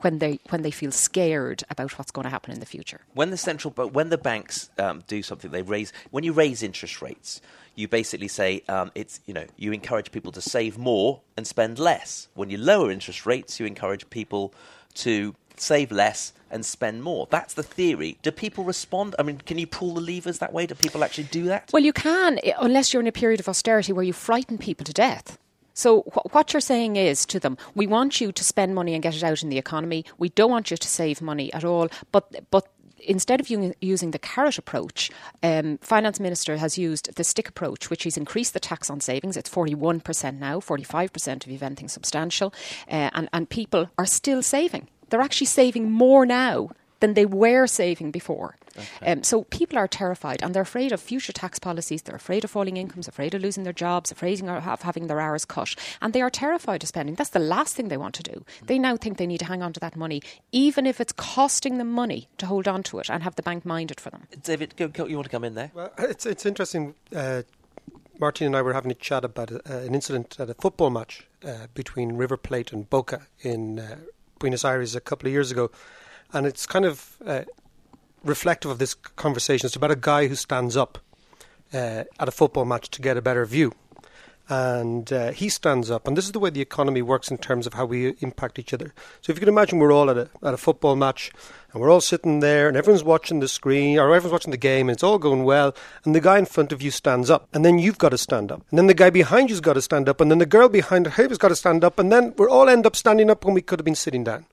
when 0.00 0.18
they 0.18 0.40
when 0.48 0.62
they 0.62 0.70
feel 0.70 0.92
scared 0.92 1.62
about 1.70 1.98
what's 1.98 2.10
going 2.10 2.24
to 2.24 2.30
happen 2.30 2.52
in 2.52 2.60
the 2.60 2.66
future. 2.66 3.00
When 3.14 3.30
the 3.30 3.36
central 3.36 3.70
but 3.70 3.92
when 3.92 4.10
the 4.10 4.18
banks 4.18 4.70
um, 4.78 5.02
do 5.06 5.22
something, 5.22 5.50
they 5.50 5.62
raise 5.62 5.92
when 6.10 6.24
you 6.24 6.32
raise 6.32 6.62
interest 6.62 7.02
rates, 7.02 7.40
you 7.74 7.88
basically 7.88 8.28
say 8.28 8.62
um, 8.68 8.90
it's 8.94 9.20
you 9.26 9.34
know 9.34 9.46
you 9.56 9.72
encourage 9.72 10.12
people 10.12 10.32
to 10.32 10.40
save 10.40 10.78
more 10.78 11.20
and 11.36 11.46
spend 11.46 11.78
less. 11.78 12.28
When 12.34 12.50
you 12.50 12.58
lower 12.58 12.90
interest 12.90 13.26
rates, 13.26 13.60
you 13.60 13.66
encourage 13.66 14.08
people 14.10 14.54
to 14.94 15.34
save 15.56 15.92
less 15.92 16.32
and 16.50 16.64
spend 16.64 17.02
more. 17.02 17.28
That's 17.30 17.54
the 17.54 17.62
theory. 17.62 18.18
Do 18.22 18.30
people 18.30 18.64
respond? 18.64 19.14
I 19.18 19.22
mean, 19.22 19.38
can 19.38 19.58
you 19.58 19.66
pull 19.66 19.94
the 19.94 20.00
levers 20.00 20.38
that 20.38 20.52
way? 20.52 20.66
Do 20.66 20.74
people 20.74 21.04
actually 21.04 21.24
do 21.24 21.44
that? 21.44 21.70
Well, 21.72 21.82
you 21.82 21.92
can, 21.92 22.40
unless 22.58 22.92
you're 22.92 23.00
in 23.00 23.06
a 23.06 23.12
period 23.12 23.40
of 23.40 23.48
austerity 23.48 23.92
where 23.92 24.04
you 24.04 24.12
frighten 24.12 24.58
people 24.58 24.84
to 24.84 24.92
death. 24.92 25.38
So 25.80 26.02
wh- 26.12 26.34
what 26.34 26.52
you're 26.52 26.60
saying 26.60 26.96
is 26.96 27.24
to 27.26 27.40
them, 27.40 27.56
we 27.74 27.86
want 27.86 28.20
you 28.20 28.32
to 28.32 28.44
spend 28.44 28.74
money 28.74 28.92
and 28.94 29.02
get 29.02 29.16
it 29.16 29.24
out 29.24 29.42
in 29.42 29.48
the 29.48 29.58
economy. 29.58 30.04
We 30.18 30.28
don't 30.28 30.50
want 30.50 30.70
you 30.70 30.76
to 30.76 30.88
save 30.88 31.22
money 31.22 31.52
at 31.52 31.64
all. 31.64 31.88
But 32.12 32.24
but 32.50 32.64
instead 33.02 33.40
of 33.40 33.48
using 33.80 34.10
the 34.10 34.18
carrot 34.18 34.58
approach, 34.58 35.10
um, 35.42 35.78
finance 35.78 36.20
minister 36.20 36.58
has 36.58 36.76
used 36.76 37.16
the 37.16 37.24
stick 37.24 37.48
approach, 37.48 37.88
which 37.88 38.02
he's 38.02 38.18
increased 38.18 38.52
the 38.52 38.60
tax 38.60 38.90
on 38.90 39.00
savings. 39.00 39.36
It's 39.36 39.48
forty 39.48 39.74
one 39.74 40.00
percent 40.00 40.38
now, 40.38 40.60
forty 40.60 40.84
five 40.84 41.12
percent 41.12 41.44
if 41.44 41.50
you've 41.50 41.62
anything 41.62 41.88
substantial, 41.88 42.52
uh, 42.88 43.10
and 43.14 43.28
and 43.32 43.48
people 43.48 43.90
are 43.96 44.06
still 44.06 44.42
saving. 44.42 44.88
They're 45.08 45.26
actually 45.28 45.46
saving 45.46 45.90
more 45.90 46.26
now 46.26 46.70
than 47.00 47.14
they 47.14 47.26
were 47.26 47.66
saving 47.66 48.10
before. 48.10 48.56
Okay. 48.76 49.12
Um, 49.12 49.22
so 49.22 49.44
people 49.44 49.78
are 49.78 49.88
terrified 49.88 50.42
and 50.42 50.54
they're 50.54 50.62
afraid 50.62 50.92
of 50.92 51.00
future 51.00 51.32
tax 51.32 51.58
policies. 51.58 52.02
They're 52.02 52.16
afraid 52.16 52.44
of 52.44 52.50
falling 52.50 52.76
incomes, 52.76 53.08
afraid 53.08 53.34
of 53.34 53.42
losing 53.42 53.64
their 53.64 53.72
jobs, 53.72 54.12
afraid 54.12 54.42
of 54.42 54.82
having 54.82 55.06
their 55.06 55.20
hours 55.20 55.44
cut. 55.44 55.74
And 56.00 56.12
they 56.12 56.22
are 56.22 56.30
terrified 56.30 56.82
of 56.82 56.88
spending. 56.88 57.14
That's 57.14 57.30
the 57.30 57.38
last 57.40 57.74
thing 57.74 57.88
they 57.88 57.96
want 57.96 58.14
to 58.16 58.22
do. 58.22 58.44
They 58.64 58.78
now 58.78 58.96
think 58.96 59.16
they 59.18 59.26
need 59.26 59.38
to 59.38 59.46
hang 59.46 59.62
on 59.62 59.72
to 59.72 59.80
that 59.80 59.96
money, 59.96 60.22
even 60.52 60.86
if 60.86 61.00
it's 61.00 61.12
costing 61.12 61.78
them 61.78 61.90
money 61.90 62.28
to 62.38 62.46
hold 62.46 62.68
on 62.68 62.82
to 62.84 62.98
it 63.00 63.10
and 63.10 63.22
have 63.22 63.36
the 63.36 63.42
bank 63.42 63.64
mind 63.64 63.90
it 63.90 64.00
for 64.00 64.10
them. 64.10 64.28
David, 64.42 64.76
go, 64.76 64.88
go, 64.88 65.06
you 65.06 65.16
want 65.16 65.26
to 65.26 65.30
come 65.30 65.44
in 65.44 65.54
there? 65.54 65.70
Well, 65.74 65.92
it's, 65.98 66.26
it's 66.26 66.46
interesting. 66.46 66.94
Uh, 67.14 67.42
Martin 68.18 68.46
and 68.46 68.56
I 68.56 68.62
were 68.62 68.74
having 68.74 68.90
a 68.90 68.94
chat 68.94 69.24
about 69.24 69.50
uh, 69.50 69.60
an 69.66 69.94
incident 69.94 70.36
at 70.38 70.50
a 70.50 70.54
football 70.54 70.90
match 70.90 71.26
uh, 71.44 71.66
between 71.74 72.16
River 72.16 72.36
Plate 72.36 72.72
and 72.72 72.88
Boca 72.88 73.26
in 73.40 73.78
uh, 73.78 73.96
Buenos 74.38 74.64
Aires 74.64 74.94
a 74.94 75.00
couple 75.00 75.26
of 75.26 75.32
years 75.32 75.50
ago 75.50 75.70
and 76.32 76.46
it's 76.46 76.66
kind 76.66 76.84
of 76.84 77.16
uh, 77.26 77.42
reflective 78.24 78.70
of 78.70 78.78
this 78.78 78.94
conversation. 78.94 79.66
It's 79.66 79.76
about 79.76 79.90
a 79.90 79.96
guy 79.96 80.26
who 80.26 80.34
stands 80.34 80.76
up 80.76 80.98
uh, 81.72 82.04
at 82.18 82.28
a 82.28 82.30
football 82.30 82.64
match 82.64 82.90
to 82.90 83.02
get 83.02 83.16
a 83.16 83.22
better 83.22 83.44
view. 83.44 83.72
And 84.48 85.12
uh, 85.12 85.30
he 85.30 85.48
stands 85.48 85.92
up, 85.92 86.08
and 86.08 86.16
this 86.16 86.24
is 86.24 86.32
the 86.32 86.40
way 86.40 86.50
the 86.50 86.60
economy 86.60 87.02
works 87.02 87.30
in 87.30 87.38
terms 87.38 87.68
of 87.68 87.74
how 87.74 87.84
we 87.84 88.16
impact 88.18 88.58
each 88.58 88.74
other. 88.74 88.92
So, 89.20 89.30
if 89.30 89.36
you 89.36 89.40
can 89.40 89.48
imagine, 89.48 89.78
we're 89.78 89.92
all 89.92 90.10
at 90.10 90.18
a 90.18 90.28
at 90.42 90.54
a 90.54 90.56
football 90.56 90.96
match, 90.96 91.30
and 91.72 91.80
we're 91.80 91.88
all 91.88 92.00
sitting 92.00 92.40
there, 92.40 92.66
and 92.66 92.76
everyone's 92.76 93.04
watching 93.04 93.38
the 93.38 93.46
screen, 93.46 93.96
or 93.96 94.12
everyone's 94.12 94.32
watching 94.32 94.50
the 94.50 94.56
game, 94.56 94.88
and 94.88 94.96
it's 94.96 95.04
all 95.04 95.18
going 95.18 95.44
well. 95.44 95.72
And 96.04 96.16
the 96.16 96.20
guy 96.20 96.36
in 96.36 96.46
front 96.46 96.72
of 96.72 96.82
you 96.82 96.90
stands 96.90 97.30
up, 97.30 97.46
and 97.52 97.64
then 97.64 97.78
you've 97.78 97.98
got 97.98 98.08
to 98.08 98.18
stand 98.18 98.50
up, 98.50 98.62
and 98.70 98.76
then 98.76 98.88
the 98.88 98.94
guy 98.94 99.10
behind 99.10 99.50
you's 99.50 99.60
got 99.60 99.74
to 99.74 99.82
stand 99.82 100.08
up, 100.08 100.20
and 100.20 100.32
then 100.32 100.38
the 100.38 100.46
girl 100.46 100.68
behind 100.68 101.06
her 101.06 101.28
has 101.28 101.38
got 101.38 101.50
to 101.50 101.54
stand 101.54 101.84
up, 101.84 102.00
and 102.00 102.10
then 102.10 102.34
we 102.36 102.46
all 102.46 102.68
end 102.68 102.86
up 102.86 102.96
standing 102.96 103.30
up 103.30 103.44
when 103.44 103.54
we 103.54 103.62
could 103.62 103.78
have 103.78 103.84
been 103.84 103.94
sitting 103.94 104.24
down. 104.24 104.46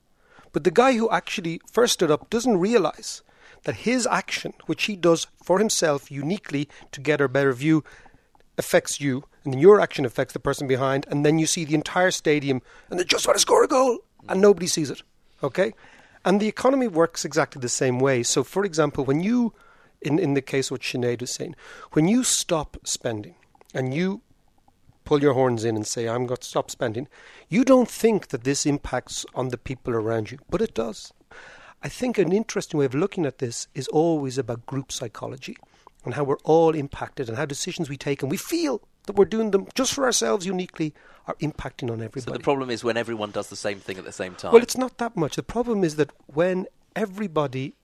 But 0.58 0.64
the 0.64 0.72
guy 0.72 0.94
who 0.94 1.08
actually 1.12 1.62
first 1.72 1.94
stood 1.94 2.10
up 2.10 2.32
doesn't 2.32 2.58
realize 2.58 3.22
that 3.66 3.86
his 3.86 4.08
action, 4.08 4.56
which 4.66 4.86
he 4.86 4.96
does 4.96 5.28
for 5.44 5.60
himself 5.60 6.10
uniquely 6.10 6.68
to 6.94 7.00
get 7.00 7.22
a 7.22 7.30
better 7.30 7.54
view, 7.54 7.84
affects 8.58 9.00
you, 9.00 9.26
and 9.44 9.54
then 9.54 9.60
your 9.60 9.80
action 9.80 10.04
affects 10.04 10.34
the 10.34 10.40
person 10.40 10.68
behind, 10.68 11.06
and 11.12 11.24
then 11.24 11.38
you 11.38 11.46
see 11.46 11.64
the 11.64 11.76
entire 11.76 12.10
stadium, 12.10 12.64
and 12.90 13.00
they 13.00 13.04
just 13.04 13.28
want 13.28 13.36
to 13.36 13.40
score 13.40 13.64
a 13.64 13.68
goal, 13.68 14.00
and 14.28 14.42
nobody 14.42 14.66
sees 14.66 14.90
it. 14.90 15.04
Okay? 15.44 15.74
And 16.26 16.42
the 16.42 16.48
economy 16.48 16.88
works 16.88 17.24
exactly 17.24 17.60
the 17.60 17.70
same 17.70 18.00
way. 18.00 18.24
So, 18.24 18.44
for 18.44 18.66
example, 18.66 19.06
when 19.06 19.20
you, 19.22 19.54
in, 20.02 20.18
in 20.18 20.34
the 20.34 20.42
case 20.42 20.70
of 20.70 20.72
what 20.72 20.82
Sinead 20.82 21.22
was 21.22 21.30
saying, 21.30 21.56
when 21.92 22.08
you 22.08 22.24
stop 22.24 22.78
spending 22.84 23.36
and 23.76 23.94
you 23.94 24.24
pull 25.08 25.22
your 25.22 25.34
horns 25.34 25.64
in 25.64 25.78
and 25.78 25.88
say, 25.88 26.06
I'm 26.06 26.26
going 26.26 26.38
to 26.38 26.48
stop 26.48 26.70
spending, 26.70 27.08
you 27.48 27.64
don't 27.64 27.90
think 27.90 28.28
that 28.28 28.44
this 28.44 28.66
impacts 28.66 29.26
on 29.34 29.50
the 29.50 29.58
people 29.58 29.94
around 29.94 30.32
you, 30.32 30.38
but 30.50 30.62
it 30.62 30.74
does. 30.74 31.14
I 31.82 31.88
think 31.88 32.18
an 32.18 32.34
interesting 32.34 32.78
way 32.78 32.86
of 32.86 32.94
looking 32.94 33.26
at 33.26 33.38
this 33.38 33.70
is 33.74 33.88
always 33.88 34.38
about 34.38 34.66
group 34.66 34.92
psychology 34.92 35.56
and 36.04 36.16
how 36.16 36.26
we're 36.26 36.44
all 36.44 36.76
impacted 36.76 37.30
and 37.30 37.38
how 37.38 37.46
decisions 37.46 37.90
we 37.90 37.96
take 37.96 38.22
and 38.22 38.30
we 38.30 38.36
feel 38.36 38.82
that 39.06 39.16
we're 39.16 39.24
doing 39.24 39.52
them 39.52 39.68
just 39.76 39.94
for 39.94 40.04
ourselves 40.04 40.46
uniquely 40.46 40.94
are 41.26 41.36
impacting 41.36 41.90
on 41.90 42.02
everybody. 42.02 42.34
So 42.34 42.34
the 42.34 42.40
problem 42.40 42.70
is 42.70 42.84
when 42.84 42.98
everyone 42.98 43.32
does 43.32 43.48
the 43.48 43.56
same 43.56 43.80
thing 43.80 43.98
at 43.98 44.04
the 44.04 44.12
same 44.12 44.36
time. 44.36 44.52
Well, 44.52 44.62
it's 44.62 44.78
not 44.78 44.98
that 44.98 45.16
much. 45.16 45.38
The 45.38 45.44
problem 45.44 45.86
is 45.86 45.96
that 45.96 46.12
when 46.26 46.68
everybody 46.98 47.76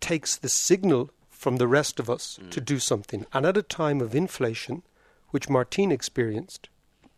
takes 0.00 0.36
the 0.36 0.50
signal 0.50 1.10
from 1.30 1.56
the 1.56 1.66
rest 1.66 1.98
of 1.98 2.10
us 2.10 2.38
mm. 2.42 2.50
to 2.50 2.60
do 2.60 2.78
something, 2.78 3.24
and 3.32 3.46
at 3.46 3.56
a 3.56 3.62
time 3.62 4.02
of 4.02 4.14
inflation, 4.14 4.82
which 5.30 5.48
Martine 5.48 5.92
experienced 5.92 6.68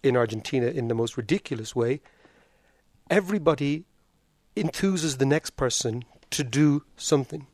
in 0.03 0.17
Argentina 0.17 0.67
in 0.67 0.89
the 0.89 0.95
most 0.95 1.17
ridiculous 1.17 1.75
way, 1.75 2.01
everybody 3.11 3.85
enthuses 4.57 5.19
the 5.19 5.27
next 5.27 5.57
person 5.57 6.05
to 6.31 6.45
do 6.45 6.85
something. 6.97 7.47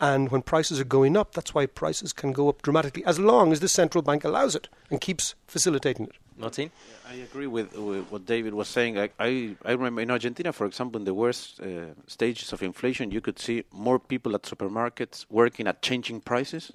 And 0.00 0.30
when 0.30 0.42
prices 0.42 0.80
are 0.80 0.84
going 0.84 1.16
up, 1.16 1.34
that's 1.34 1.54
why 1.54 1.66
prices 1.66 2.12
can 2.12 2.32
go 2.32 2.48
up 2.48 2.60
dramatically, 2.62 3.04
as 3.04 3.20
long 3.20 3.52
as 3.52 3.60
the 3.60 3.68
central 3.68 4.02
bank 4.02 4.24
allows 4.24 4.56
it 4.56 4.68
and 4.90 5.00
keeps 5.00 5.36
facilitating 5.46 6.06
it. 6.06 6.16
Martin? 6.36 6.72
I 7.08 7.14
agree 7.14 7.46
with, 7.46 7.72
with, 7.76 8.10
what 8.10 8.26
David 8.26 8.52
was 8.52 8.66
saying. 8.66 8.98
I, 8.98 9.10
I, 9.20 9.54
I, 9.64 9.72
remember 9.72 10.00
in 10.00 10.10
Argentina, 10.10 10.52
for 10.52 10.66
example, 10.66 10.98
in 10.98 11.04
the 11.04 11.14
worst 11.14 11.60
uh, 11.60 11.94
stages 12.08 12.52
of 12.52 12.62
inflation, 12.64 13.12
you 13.12 13.20
could 13.20 13.38
see 13.38 13.62
more 13.70 14.00
people 14.00 14.34
at 14.34 14.42
supermarkets 14.42 15.24
working 15.30 15.68
at 15.68 15.82
changing 15.82 16.20
prices 16.20 16.72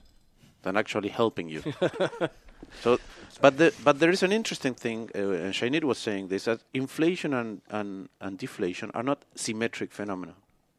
than 0.61 0.77
actually 0.77 1.09
helping 1.09 1.49
you. 1.49 1.63
So, 2.81 2.99
but 3.41 3.57
the, 3.57 3.73
but 3.83 3.99
there 3.99 4.09
is 4.09 4.23
an 4.23 4.31
interesting 4.31 4.73
thing, 4.73 5.09
uh, 5.15 5.19
and 5.19 5.83
was 5.83 5.97
saying 5.97 6.29
this: 6.29 6.45
that 6.45 6.61
inflation 6.73 7.33
and, 7.33 7.61
and, 7.69 8.09
and 8.19 8.37
deflation 8.37 8.91
are 8.93 9.03
not 9.03 9.23
symmetric 9.35 9.91
phenomena 9.91 10.33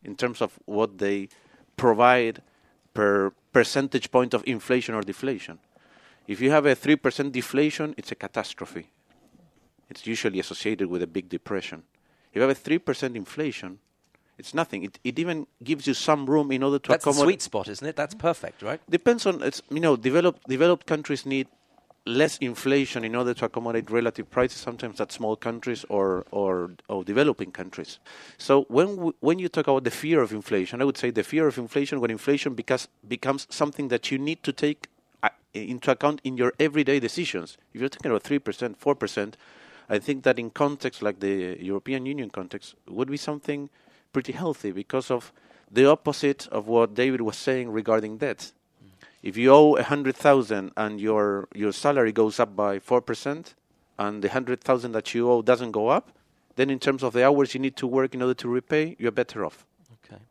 in 0.05 0.17
terms 0.17 0.41
of 0.41 0.59
what 0.67 0.99
they 0.99 1.29
provide 1.77 2.43
per 2.95 3.33
percentage 3.53 4.11
point 4.11 4.35
of 4.35 4.43
inflation 4.47 4.95
or 4.95 5.03
deflation. 5.03 5.59
If 6.27 6.41
you 6.41 6.51
have 6.51 6.67
a 6.67 6.75
three 6.75 6.97
percent 6.97 7.33
deflation, 7.33 7.95
it's 7.97 8.13
a 8.13 8.15
catastrophe. 8.15 8.91
It's 9.89 10.07
usually 10.07 10.41
associated 10.41 10.89
with 10.89 11.03
a 11.03 11.07
big 11.07 11.29
depression. 11.29 11.85
If 12.31 12.37
you 12.37 12.43
have 12.43 12.51
a 12.51 12.55
three 12.55 12.79
percent 12.79 13.17
inflation, 13.17 13.79
it's 14.37 14.53
nothing. 14.55 14.85
It, 14.85 14.99
it 15.03 15.19
even 15.19 15.47
gives 15.65 15.87
you 15.87 15.95
some 15.95 16.27
room 16.27 16.53
in 16.53 16.63
order 16.63 16.79
to 16.79 16.89
That's 16.89 17.05
accommodate. 17.05 17.19
That's 17.21 17.25
sweet 17.25 17.43
spot, 17.43 17.69
isn't 17.69 17.87
it? 17.87 17.97
That's 17.97 18.15
perfect, 18.15 18.63
right? 18.63 18.81
Depends 18.91 19.27
on 19.27 19.43
it's 19.43 19.63
you 19.71 19.81
know 19.81 19.97
developed 19.97 20.47
developed 20.49 20.87
countries 20.87 21.25
need 21.25 21.49
less 22.09 22.39
inflation 22.39 23.05
in 23.05 23.15
order 23.15 23.35
to 23.35 23.45
accommodate 23.45 23.91
relative 23.91 24.31
prices, 24.31 24.61
sometimes 24.61 25.01
at 25.01 25.13
small 25.13 25.37
countries 25.37 25.85
or, 25.89 26.25
or, 26.31 26.71
or 26.89 27.05
developing 27.05 27.53
countries. 27.53 27.99
So 28.39 28.65
when, 28.65 28.97
w- 28.97 29.15
when 29.21 29.39
you 29.39 29.49
talk 29.49 29.69
about 29.69 29.85
the 29.85 29.91
fear 29.91 30.23
of 30.23 30.33
inflation, 30.33 30.81
I 30.81 30.85
would 30.85 30.97
say 30.97 31.11
the 31.11 31.23
fear 31.23 31.47
of 31.47 31.59
inflation 31.59 32.01
when 32.01 32.11
inflation 32.11 32.55
becomes, 32.55 32.89
becomes 33.07 33.47
something 33.51 33.89
that 33.89 34.11
you 34.11 34.19
need 34.19 34.43
to 34.43 34.53
take 34.53 34.89
uh, 35.23 35.29
into 35.53 35.91
account 35.91 36.21
in 36.25 36.37
your 36.37 36.53
everyday 36.59 36.99
decisions. 36.99 37.59
If 37.75 37.81
you're 37.81 37.91
talking 37.91 38.11
about 38.11 38.25
3%, 38.25 38.77
4%, 38.77 39.35
I 39.91 39.99
think 39.99 40.25
that 40.25 40.39
in 40.39 40.51
context 40.51 41.03
like 41.03 41.21
the 41.21 41.57
European 41.61 42.07
Union 42.07 42.31
context 42.31 42.75
would 42.89 43.11
be 43.11 43.17
something 43.17 43.71
pretty 44.13 44.33
healthy 44.33 44.73
because 44.73 45.11
of 45.11 45.33
the 45.71 45.87
opposite 45.87 46.47
of 46.49 46.67
what 46.67 46.95
David 46.95 47.21
was 47.21 47.37
saying 47.37 47.71
regarding 47.71 48.19
debt 48.19 48.53
if 49.23 49.37
you 49.37 49.53
owe 49.53 49.77
a 49.77 49.83
hundred 49.83 50.17
thousand 50.17 50.73
and 50.77 51.01
your 51.01 51.49
your 51.55 51.73
salary 51.73 52.13
goes 52.13 52.39
up 52.41 52.55
by 52.55 52.79
four 52.79 53.01
percent, 53.01 53.55
and 53.99 54.23
the 54.23 54.29
hundred 54.29 54.61
thousand 54.63 54.93
that 54.93 55.15
you 55.15 55.31
owe 55.31 55.43
doesn't 55.43 55.73
go 55.73 55.89
up, 55.89 56.13
then 56.57 56.71
in 56.71 56.79
terms 56.79 57.03
of 57.03 57.13
the 57.13 57.27
hours 57.27 57.55
you 57.55 57.61
need 57.61 57.77
to 57.77 57.87
work 57.87 58.15
in 58.15 58.23
order 58.23 58.35
to 58.35 58.49
repay, 58.49 58.97
you're 58.99 59.13
better 59.13 59.45
off. 59.45 59.65
Okay. 60.05 60.23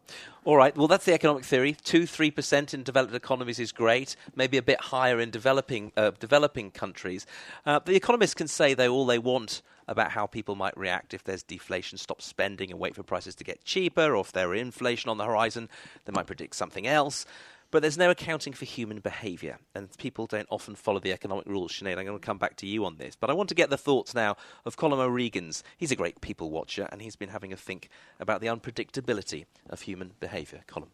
All 0.45 0.55
right. 0.55 0.75
Well, 0.75 0.87
that's 0.87 1.05
the 1.05 1.13
economic 1.13 1.43
theory. 1.43 1.75
Two, 1.83 2.05
three 2.05 2.31
percent 2.31 2.73
in 2.73 2.83
developed 2.83 3.13
economies 3.13 3.59
is 3.59 3.71
great. 3.71 4.15
Maybe 4.35 4.57
a 4.57 4.63
bit 4.63 4.79
higher 4.79 5.19
in 5.19 5.29
developing 5.29 5.91
uh, 5.97 6.11
developing 6.19 6.71
countries. 6.71 7.25
Uh, 7.65 7.79
the 7.79 7.95
economists 7.95 8.33
can 8.33 8.47
say 8.47 8.73
they 8.73 8.87
all 8.87 9.05
they 9.05 9.19
want 9.19 9.61
about 9.89 10.11
how 10.11 10.25
people 10.25 10.55
might 10.55 10.77
react 10.77 11.13
if 11.13 11.23
there's 11.23 11.43
deflation, 11.43 11.97
stop 11.97 12.21
spending 12.21 12.71
and 12.71 12.79
wait 12.79 12.93
for 12.93 13.03
prices 13.03 13.35
to 13.35 13.43
get 13.43 13.63
cheaper, 13.63 14.13
or 14.15 14.21
if 14.21 14.33
there 14.33 14.53
is 14.53 14.61
inflation 14.61 15.09
on 15.09 15.17
the 15.17 15.23
horizon, 15.23 15.69
they 16.05 16.11
might 16.11 16.27
predict 16.27 16.55
something 16.55 16.85
else. 16.85 17.25
But 17.69 17.81
there's 17.81 17.97
no 17.97 18.09
accounting 18.09 18.53
for 18.53 18.63
human 18.63 18.99
behaviour, 18.99 19.59
and 19.75 19.89
people 19.97 20.25
don't 20.25 20.47
often 20.49 20.75
follow 20.75 20.99
the 20.99 21.11
economic 21.11 21.45
rules. 21.47 21.73
Sinead, 21.73 21.97
I'm 21.97 22.05
going 22.05 22.17
to 22.17 22.25
come 22.25 22.37
back 22.37 22.55
to 22.57 22.65
you 22.65 22.85
on 22.85 22.95
this. 22.95 23.17
But 23.17 23.29
I 23.29 23.33
want 23.33 23.49
to 23.49 23.55
get 23.55 23.69
the 23.69 23.77
thoughts 23.77 24.13
now 24.13 24.37
of 24.65 24.77
Colm 24.77 24.93
O'Regans. 24.93 25.63
He's 25.75 25.91
a 25.91 25.95
great 25.97 26.21
people 26.21 26.49
watcher, 26.49 26.87
and 26.91 27.01
he's 27.01 27.17
been 27.17 27.29
having 27.29 27.51
a 27.51 27.57
think 27.57 27.89
about 28.21 28.39
the 28.39 28.47
unpredictability 28.47 29.45
of 29.69 29.81
human 29.81 30.13
behaviour. 30.21 30.61
Colm. 30.67 30.87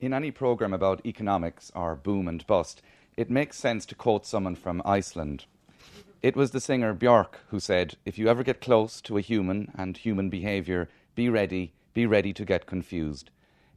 In 0.00 0.14
any 0.14 0.30
programme 0.30 0.72
about 0.72 1.04
economics 1.04 1.70
or 1.74 1.94
boom 1.94 2.28
and 2.28 2.46
bust, 2.46 2.80
it 3.18 3.30
makes 3.30 3.58
sense 3.58 3.84
to 3.86 3.94
quote 3.94 4.24
someone 4.24 4.56
from 4.56 4.80
Iceland. 4.86 5.44
It 6.22 6.34
was 6.34 6.52
the 6.52 6.60
singer 6.60 6.94
Björk 6.94 7.36
who 7.48 7.60
said, 7.60 7.96
If 8.06 8.18
you 8.18 8.28
ever 8.28 8.42
get 8.42 8.62
close 8.62 9.02
to 9.02 9.18
a 9.18 9.22
human 9.22 9.70
and 9.76 9.96
human 9.96 10.30
behaviour, 10.30 10.88
be 11.14 11.28
ready, 11.28 11.74
be 11.92 12.06
ready 12.06 12.32
to 12.32 12.44
get 12.44 12.66
confused. 12.66 13.30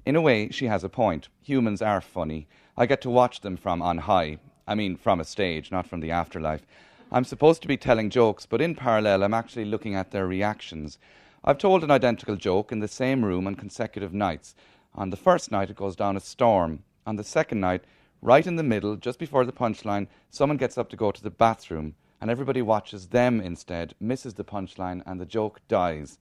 In 0.06 0.16
a 0.16 0.22
way, 0.22 0.50
she 0.50 0.66
has 0.66 0.84
a 0.84 0.90
point. 0.90 1.28
Humans 1.44 1.82
are 1.82 2.02
funny. 2.02 2.48
I 2.78 2.86
get 2.86 3.02
to 3.02 3.10
watch 3.10 3.42
them 3.42 3.58
from 3.58 3.82
on 3.82 4.00
high. 4.00 4.38
I 4.68 4.76
mean, 4.76 4.96
from 4.96 5.20
a 5.20 5.26
stage, 5.26 5.72
not 5.72 5.88
from 5.88 6.00
the 6.00 6.12
afterlife. 6.12 6.66
I'm 7.12 7.26
supposed 7.26 7.62
to 7.64 7.68
be 7.68 7.76
telling 7.76 8.10
jokes, 8.10 8.46
but 8.46 8.62
in 8.62 8.76
parallel, 8.76 9.24
I'm 9.24 9.34
actually 9.34 9.66
looking 9.66 9.96
at 9.96 10.12
their 10.12 10.28
reactions. 10.28 11.00
I've 11.44 11.58
told 11.58 11.84
an 11.84 11.92
identical 11.92 12.36
joke 12.36 12.72
in 12.72 12.80
the 12.80 12.88
same 12.88 13.26
room 13.26 13.48
on 13.48 13.56
consecutive 13.56 14.14
nights. 14.14 14.56
On 14.96 15.10
the 15.10 15.18
first 15.18 15.52
night, 15.52 15.70
it 15.70 15.76
goes 15.76 15.96
down 15.96 16.16
a 16.16 16.22
storm. 16.22 16.84
On 17.06 17.16
the 17.16 17.24
second 17.24 17.60
night, 17.60 17.84
right 18.22 18.46
in 18.46 18.56
the 18.56 18.64
middle, 18.64 18.96
just 18.96 19.20
before 19.20 19.46
the 19.46 19.52
punchline, 19.52 20.08
someone 20.30 20.58
gets 20.58 20.78
up 20.78 20.90
to 20.90 20.96
go 20.96 21.12
to 21.12 21.24
the 21.24 21.30
bathroom, 21.30 21.96
and 22.22 22.30
everybody 22.30 22.62
watches 22.62 23.08
them 23.08 23.42
instead, 23.42 23.96
misses 24.00 24.36
the 24.36 24.44
punchline, 24.44 25.02
and 25.06 25.20
the 25.20 25.26
joke 25.26 25.62
dies. 25.68 26.20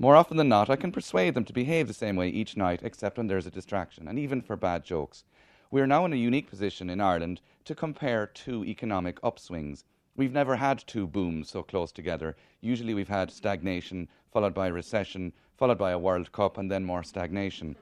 More 0.00 0.14
often 0.14 0.36
than 0.36 0.48
not, 0.48 0.70
I 0.70 0.76
can 0.76 0.92
persuade 0.92 1.34
them 1.34 1.44
to 1.44 1.52
behave 1.52 1.88
the 1.88 1.92
same 1.92 2.14
way 2.14 2.28
each 2.28 2.56
night, 2.56 2.82
except 2.84 3.18
when 3.18 3.26
there's 3.26 3.48
a 3.48 3.50
distraction, 3.50 4.06
and 4.06 4.16
even 4.16 4.40
for 4.40 4.54
bad 4.54 4.84
jokes. 4.84 5.24
We 5.72 5.80
are 5.80 5.88
now 5.88 6.04
in 6.04 6.12
a 6.12 6.16
unique 6.16 6.48
position 6.48 6.88
in 6.88 7.00
Ireland 7.00 7.40
to 7.64 7.74
compare 7.74 8.24
two 8.24 8.64
economic 8.64 9.20
upswings. 9.22 9.82
We've 10.14 10.32
never 10.32 10.54
had 10.54 10.84
two 10.86 11.08
booms 11.08 11.50
so 11.50 11.64
close 11.64 11.90
together. 11.90 12.36
Usually 12.60 12.94
we've 12.94 13.08
had 13.08 13.32
stagnation, 13.32 14.08
followed 14.32 14.54
by 14.54 14.68
recession, 14.68 15.32
followed 15.56 15.78
by 15.78 15.90
a 15.90 15.98
World 15.98 16.30
Cup, 16.30 16.58
and 16.58 16.70
then 16.70 16.84
more 16.84 17.02
stagnation. 17.02 17.74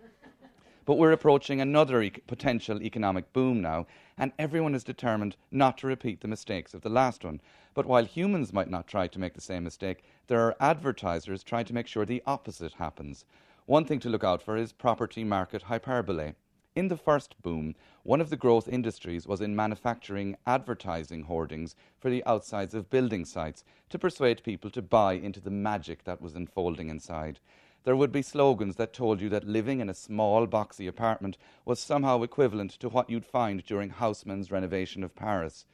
But 0.87 0.99
we're 0.99 1.11
approaching 1.11 1.61
another 1.61 2.01
e- 2.01 2.11
potential 2.11 2.81
economic 2.81 3.33
boom 3.33 3.61
now, 3.61 3.89
and 4.17 4.33
everyone 4.39 4.73
is 4.73 4.85
determined 4.85 5.37
not 5.51 5.77
to 5.79 5.89
repeat 5.89 6.21
the 6.21 6.29
mistakes 6.29 6.75
of 6.75 6.83
the 6.83 6.89
last 6.89 7.25
one. 7.25 7.41
But 7.75 7.87
while 7.87 8.05
humans 8.05 8.53
might 8.53 8.71
not 8.71 8.87
try 8.87 9.09
to 9.09 9.19
make 9.19 9.35
the 9.35 9.41
same 9.41 9.65
mistake, 9.65 10.05
there 10.29 10.41
are 10.43 10.55
advertisers 10.61 11.43
trying 11.43 11.65
to 11.65 11.75
make 11.75 11.89
sure 11.89 12.07
the 12.07 12.23
opposite 12.25 12.75
happens. 12.75 13.25
One 13.67 13.85
thing 13.85 13.99
to 13.99 14.09
look 14.09 14.23
out 14.23 14.41
for 14.41 14.57
is 14.57 14.73
property 14.73 15.25
market 15.25 15.63
hyperbole. 15.63 16.35
In 16.77 16.87
the 16.87 16.97
first 16.97 17.43
boom, 17.43 17.75
one 18.05 18.21
of 18.21 18.31
the 18.31 18.37
growth 18.37 18.69
industries 18.69 19.27
was 19.27 19.41
in 19.41 19.57
manufacturing 19.57 20.37
advertising 20.47 21.23
hoardings 21.23 21.75
for 21.99 22.11
the 22.11 22.25
outsides 22.27 22.75
of 22.75 22.91
building 22.91 23.25
sites 23.25 23.65
to 23.89 23.99
persuade 23.99 24.45
people 24.45 24.71
to 24.71 24.83
buy 24.83 25.15
into 25.15 25.41
the 25.41 25.51
magic 25.51 26.05
that 26.05 26.21
was 26.21 26.37
unfolding 26.37 26.91
inside. 26.91 27.41
There 27.87 27.95
would 27.95 28.11
be 28.11 28.21
slogans 28.21 28.75
that 28.77 28.93
told 28.93 29.21
you 29.21 29.29
that 29.29 29.47
living 29.47 29.79
in 29.79 29.89
a 29.89 29.95
small, 29.95 30.49
boxy 30.49 30.89
apartment 30.89 31.39
was 31.65 31.79
somehow 31.79 32.23
equivalent 32.23 32.73
to 32.81 32.89
what 32.89 33.09
you'd 33.09 33.25
find 33.25 33.65
during 33.65 33.91
Haussmann's 33.91 34.51
renovation 34.51 35.05
of 35.05 35.15
Paris. 35.15 35.65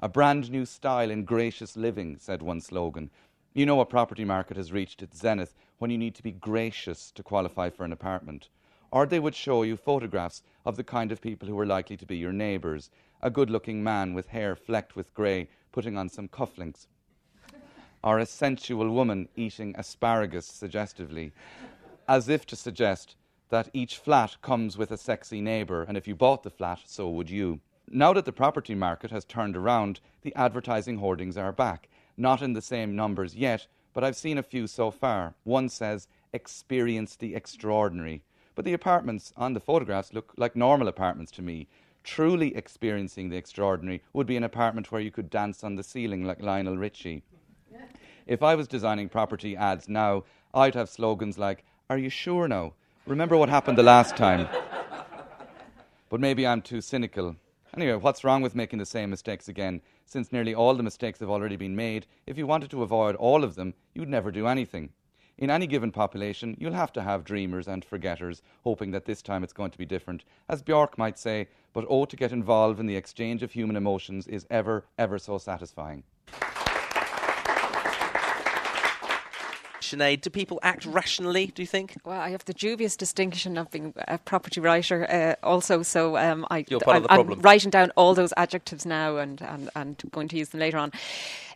A 0.00 0.08
brand 0.08 0.50
new 0.50 0.66
style 0.66 1.12
in 1.12 1.24
gracious 1.24 1.76
living, 1.76 2.18
said 2.18 2.42
one 2.42 2.60
slogan. 2.60 3.08
You 3.54 3.66
know 3.66 3.80
a 3.80 3.86
property 3.86 4.24
market 4.24 4.56
has 4.56 4.72
reached 4.72 5.00
its 5.00 5.18
zenith 5.18 5.54
when 5.78 5.92
you 5.92 5.96
need 5.96 6.16
to 6.16 6.24
be 6.24 6.32
gracious 6.32 7.12
to 7.12 7.22
qualify 7.22 7.70
for 7.70 7.84
an 7.84 7.92
apartment 7.92 8.48
or 8.90 9.06
they 9.06 9.20
would 9.20 9.34
show 9.36 9.62
you 9.62 9.76
photographs 9.76 10.42
of 10.66 10.76
the 10.76 10.82
kind 10.82 11.12
of 11.12 11.20
people 11.20 11.46
who 11.46 11.54
were 11.54 11.66
likely 11.66 11.96
to 11.96 12.06
be 12.06 12.16
your 12.16 12.32
neighbours. 12.32 12.90
A 13.22 13.30
good 13.30 13.48
looking 13.48 13.84
man 13.84 14.14
with 14.14 14.28
hair 14.28 14.56
flecked 14.56 14.96
with 14.96 15.14
grey 15.14 15.48
putting 15.70 15.96
on 15.96 16.08
some 16.08 16.26
cufflinks. 16.26 16.88
Or 18.02 18.18
a 18.18 18.26
sensual 18.26 18.90
woman 18.90 19.28
eating 19.36 19.74
asparagus 19.76 20.46
suggestively, 20.46 21.32
as 22.08 22.28
if 22.28 22.46
to 22.46 22.56
suggest 22.56 23.16
that 23.50 23.68
each 23.72 23.98
flat 23.98 24.36
comes 24.42 24.78
with 24.78 24.90
a 24.90 24.96
sexy 24.96 25.40
neighbour, 25.40 25.82
and 25.82 25.96
if 25.96 26.08
you 26.08 26.14
bought 26.14 26.42
the 26.42 26.50
flat, 26.50 26.80
so 26.86 27.08
would 27.10 27.28
you. 27.28 27.60
Now 27.90 28.12
that 28.12 28.24
the 28.24 28.32
property 28.32 28.74
market 28.74 29.10
has 29.10 29.24
turned 29.24 29.56
around, 29.56 30.00
the 30.22 30.34
advertising 30.36 30.98
hoardings 30.98 31.36
are 31.36 31.52
back. 31.52 31.88
Not 32.16 32.42
in 32.42 32.52
the 32.52 32.62
same 32.62 32.94
numbers 32.94 33.34
yet, 33.34 33.66
but 33.92 34.04
I've 34.04 34.16
seen 34.16 34.38
a 34.38 34.42
few 34.42 34.66
so 34.66 34.90
far. 34.90 35.34
One 35.42 35.68
says, 35.68 36.06
Experience 36.32 37.16
the 37.16 37.34
extraordinary. 37.34 38.22
But 38.54 38.64
the 38.64 38.72
apartments 38.72 39.32
on 39.36 39.54
the 39.54 39.60
photographs 39.60 40.12
look 40.12 40.32
like 40.36 40.54
normal 40.54 40.86
apartments 40.86 41.32
to 41.32 41.42
me. 41.42 41.66
Truly 42.04 42.54
experiencing 42.54 43.28
the 43.28 43.36
extraordinary 43.36 44.02
would 44.12 44.26
be 44.26 44.36
an 44.36 44.44
apartment 44.44 44.92
where 44.92 45.00
you 45.00 45.10
could 45.10 45.28
dance 45.28 45.64
on 45.64 45.74
the 45.74 45.82
ceiling 45.82 46.24
like 46.24 46.40
Lionel 46.40 46.76
Richie. 46.76 47.22
If 48.26 48.42
I 48.42 48.54
was 48.54 48.68
designing 48.68 49.08
property 49.08 49.56
ads 49.56 49.88
now, 49.88 50.24
I'd 50.54 50.74
have 50.74 50.88
slogans 50.88 51.38
like, 51.38 51.64
Are 51.88 51.98
you 51.98 52.10
sure 52.10 52.46
now? 52.46 52.74
Remember 53.06 53.36
what 53.36 53.48
happened 53.48 53.76
the 53.76 53.82
last 53.82 54.16
time? 54.16 54.48
but 56.08 56.20
maybe 56.20 56.46
I'm 56.46 56.62
too 56.62 56.80
cynical. 56.80 57.36
Anyway, 57.76 57.94
what's 57.94 58.24
wrong 58.24 58.42
with 58.42 58.54
making 58.54 58.78
the 58.78 58.86
same 58.86 59.10
mistakes 59.10 59.48
again? 59.48 59.80
Since 60.04 60.32
nearly 60.32 60.54
all 60.54 60.74
the 60.74 60.82
mistakes 60.82 61.20
have 61.20 61.30
already 61.30 61.56
been 61.56 61.76
made, 61.76 62.06
if 62.26 62.36
you 62.36 62.46
wanted 62.46 62.70
to 62.70 62.82
avoid 62.82 63.14
all 63.16 63.44
of 63.44 63.54
them, 63.54 63.74
you'd 63.94 64.08
never 64.08 64.30
do 64.30 64.46
anything. 64.48 64.90
In 65.38 65.50
any 65.50 65.66
given 65.66 65.90
population, 65.90 66.56
you'll 66.58 66.72
have 66.74 66.92
to 66.92 67.02
have 67.02 67.24
dreamers 67.24 67.66
and 67.66 67.84
forgetters, 67.84 68.42
hoping 68.62 68.90
that 68.90 69.06
this 69.06 69.22
time 69.22 69.42
it's 69.42 69.52
going 69.52 69.70
to 69.70 69.78
be 69.78 69.86
different. 69.86 70.24
As 70.48 70.62
Bjork 70.62 70.98
might 70.98 71.18
say, 71.18 71.48
but 71.72 71.86
oh, 71.88 72.04
to 72.04 72.16
get 72.16 72.32
involved 72.32 72.78
in 72.78 72.86
the 72.86 72.96
exchange 72.96 73.42
of 73.42 73.52
human 73.52 73.76
emotions 73.76 74.26
is 74.26 74.46
ever, 74.50 74.84
ever 74.98 75.18
so 75.18 75.38
satisfying. 75.38 76.02
Sinead, 79.90 80.20
do 80.20 80.30
people 80.30 80.58
act 80.62 80.86
rationally, 80.86 81.46
do 81.46 81.62
you 81.62 81.66
think? 81.66 81.96
Well, 82.04 82.20
I 82.20 82.30
have 82.30 82.44
the 82.44 82.54
dubious 82.54 82.96
distinction 82.96 83.58
of 83.58 83.70
being 83.70 83.94
a 84.08 84.18
property 84.18 84.60
writer 84.60 85.06
uh, 85.10 85.46
also, 85.46 85.82
so 85.82 86.16
um, 86.16 86.46
I, 86.50 86.64
You're 86.68 86.80
part 86.80 86.96
I'm, 86.96 87.02
of 87.02 87.02
the 87.02 87.08
problem. 87.08 87.38
I'm 87.38 87.42
writing 87.42 87.70
down 87.70 87.90
all 87.96 88.14
those 88.14 88.32
adjectives 88.36 88.86
now 88.86 89.16
and, 89.16 89.40
and, 89.42 89.70
and 89.74 90.02
going 90.10 90.28
to 90.28 90.36
use 90.36 90.50
them 90.50 90.60
later 90.60 90.78
on. 90.78 90.92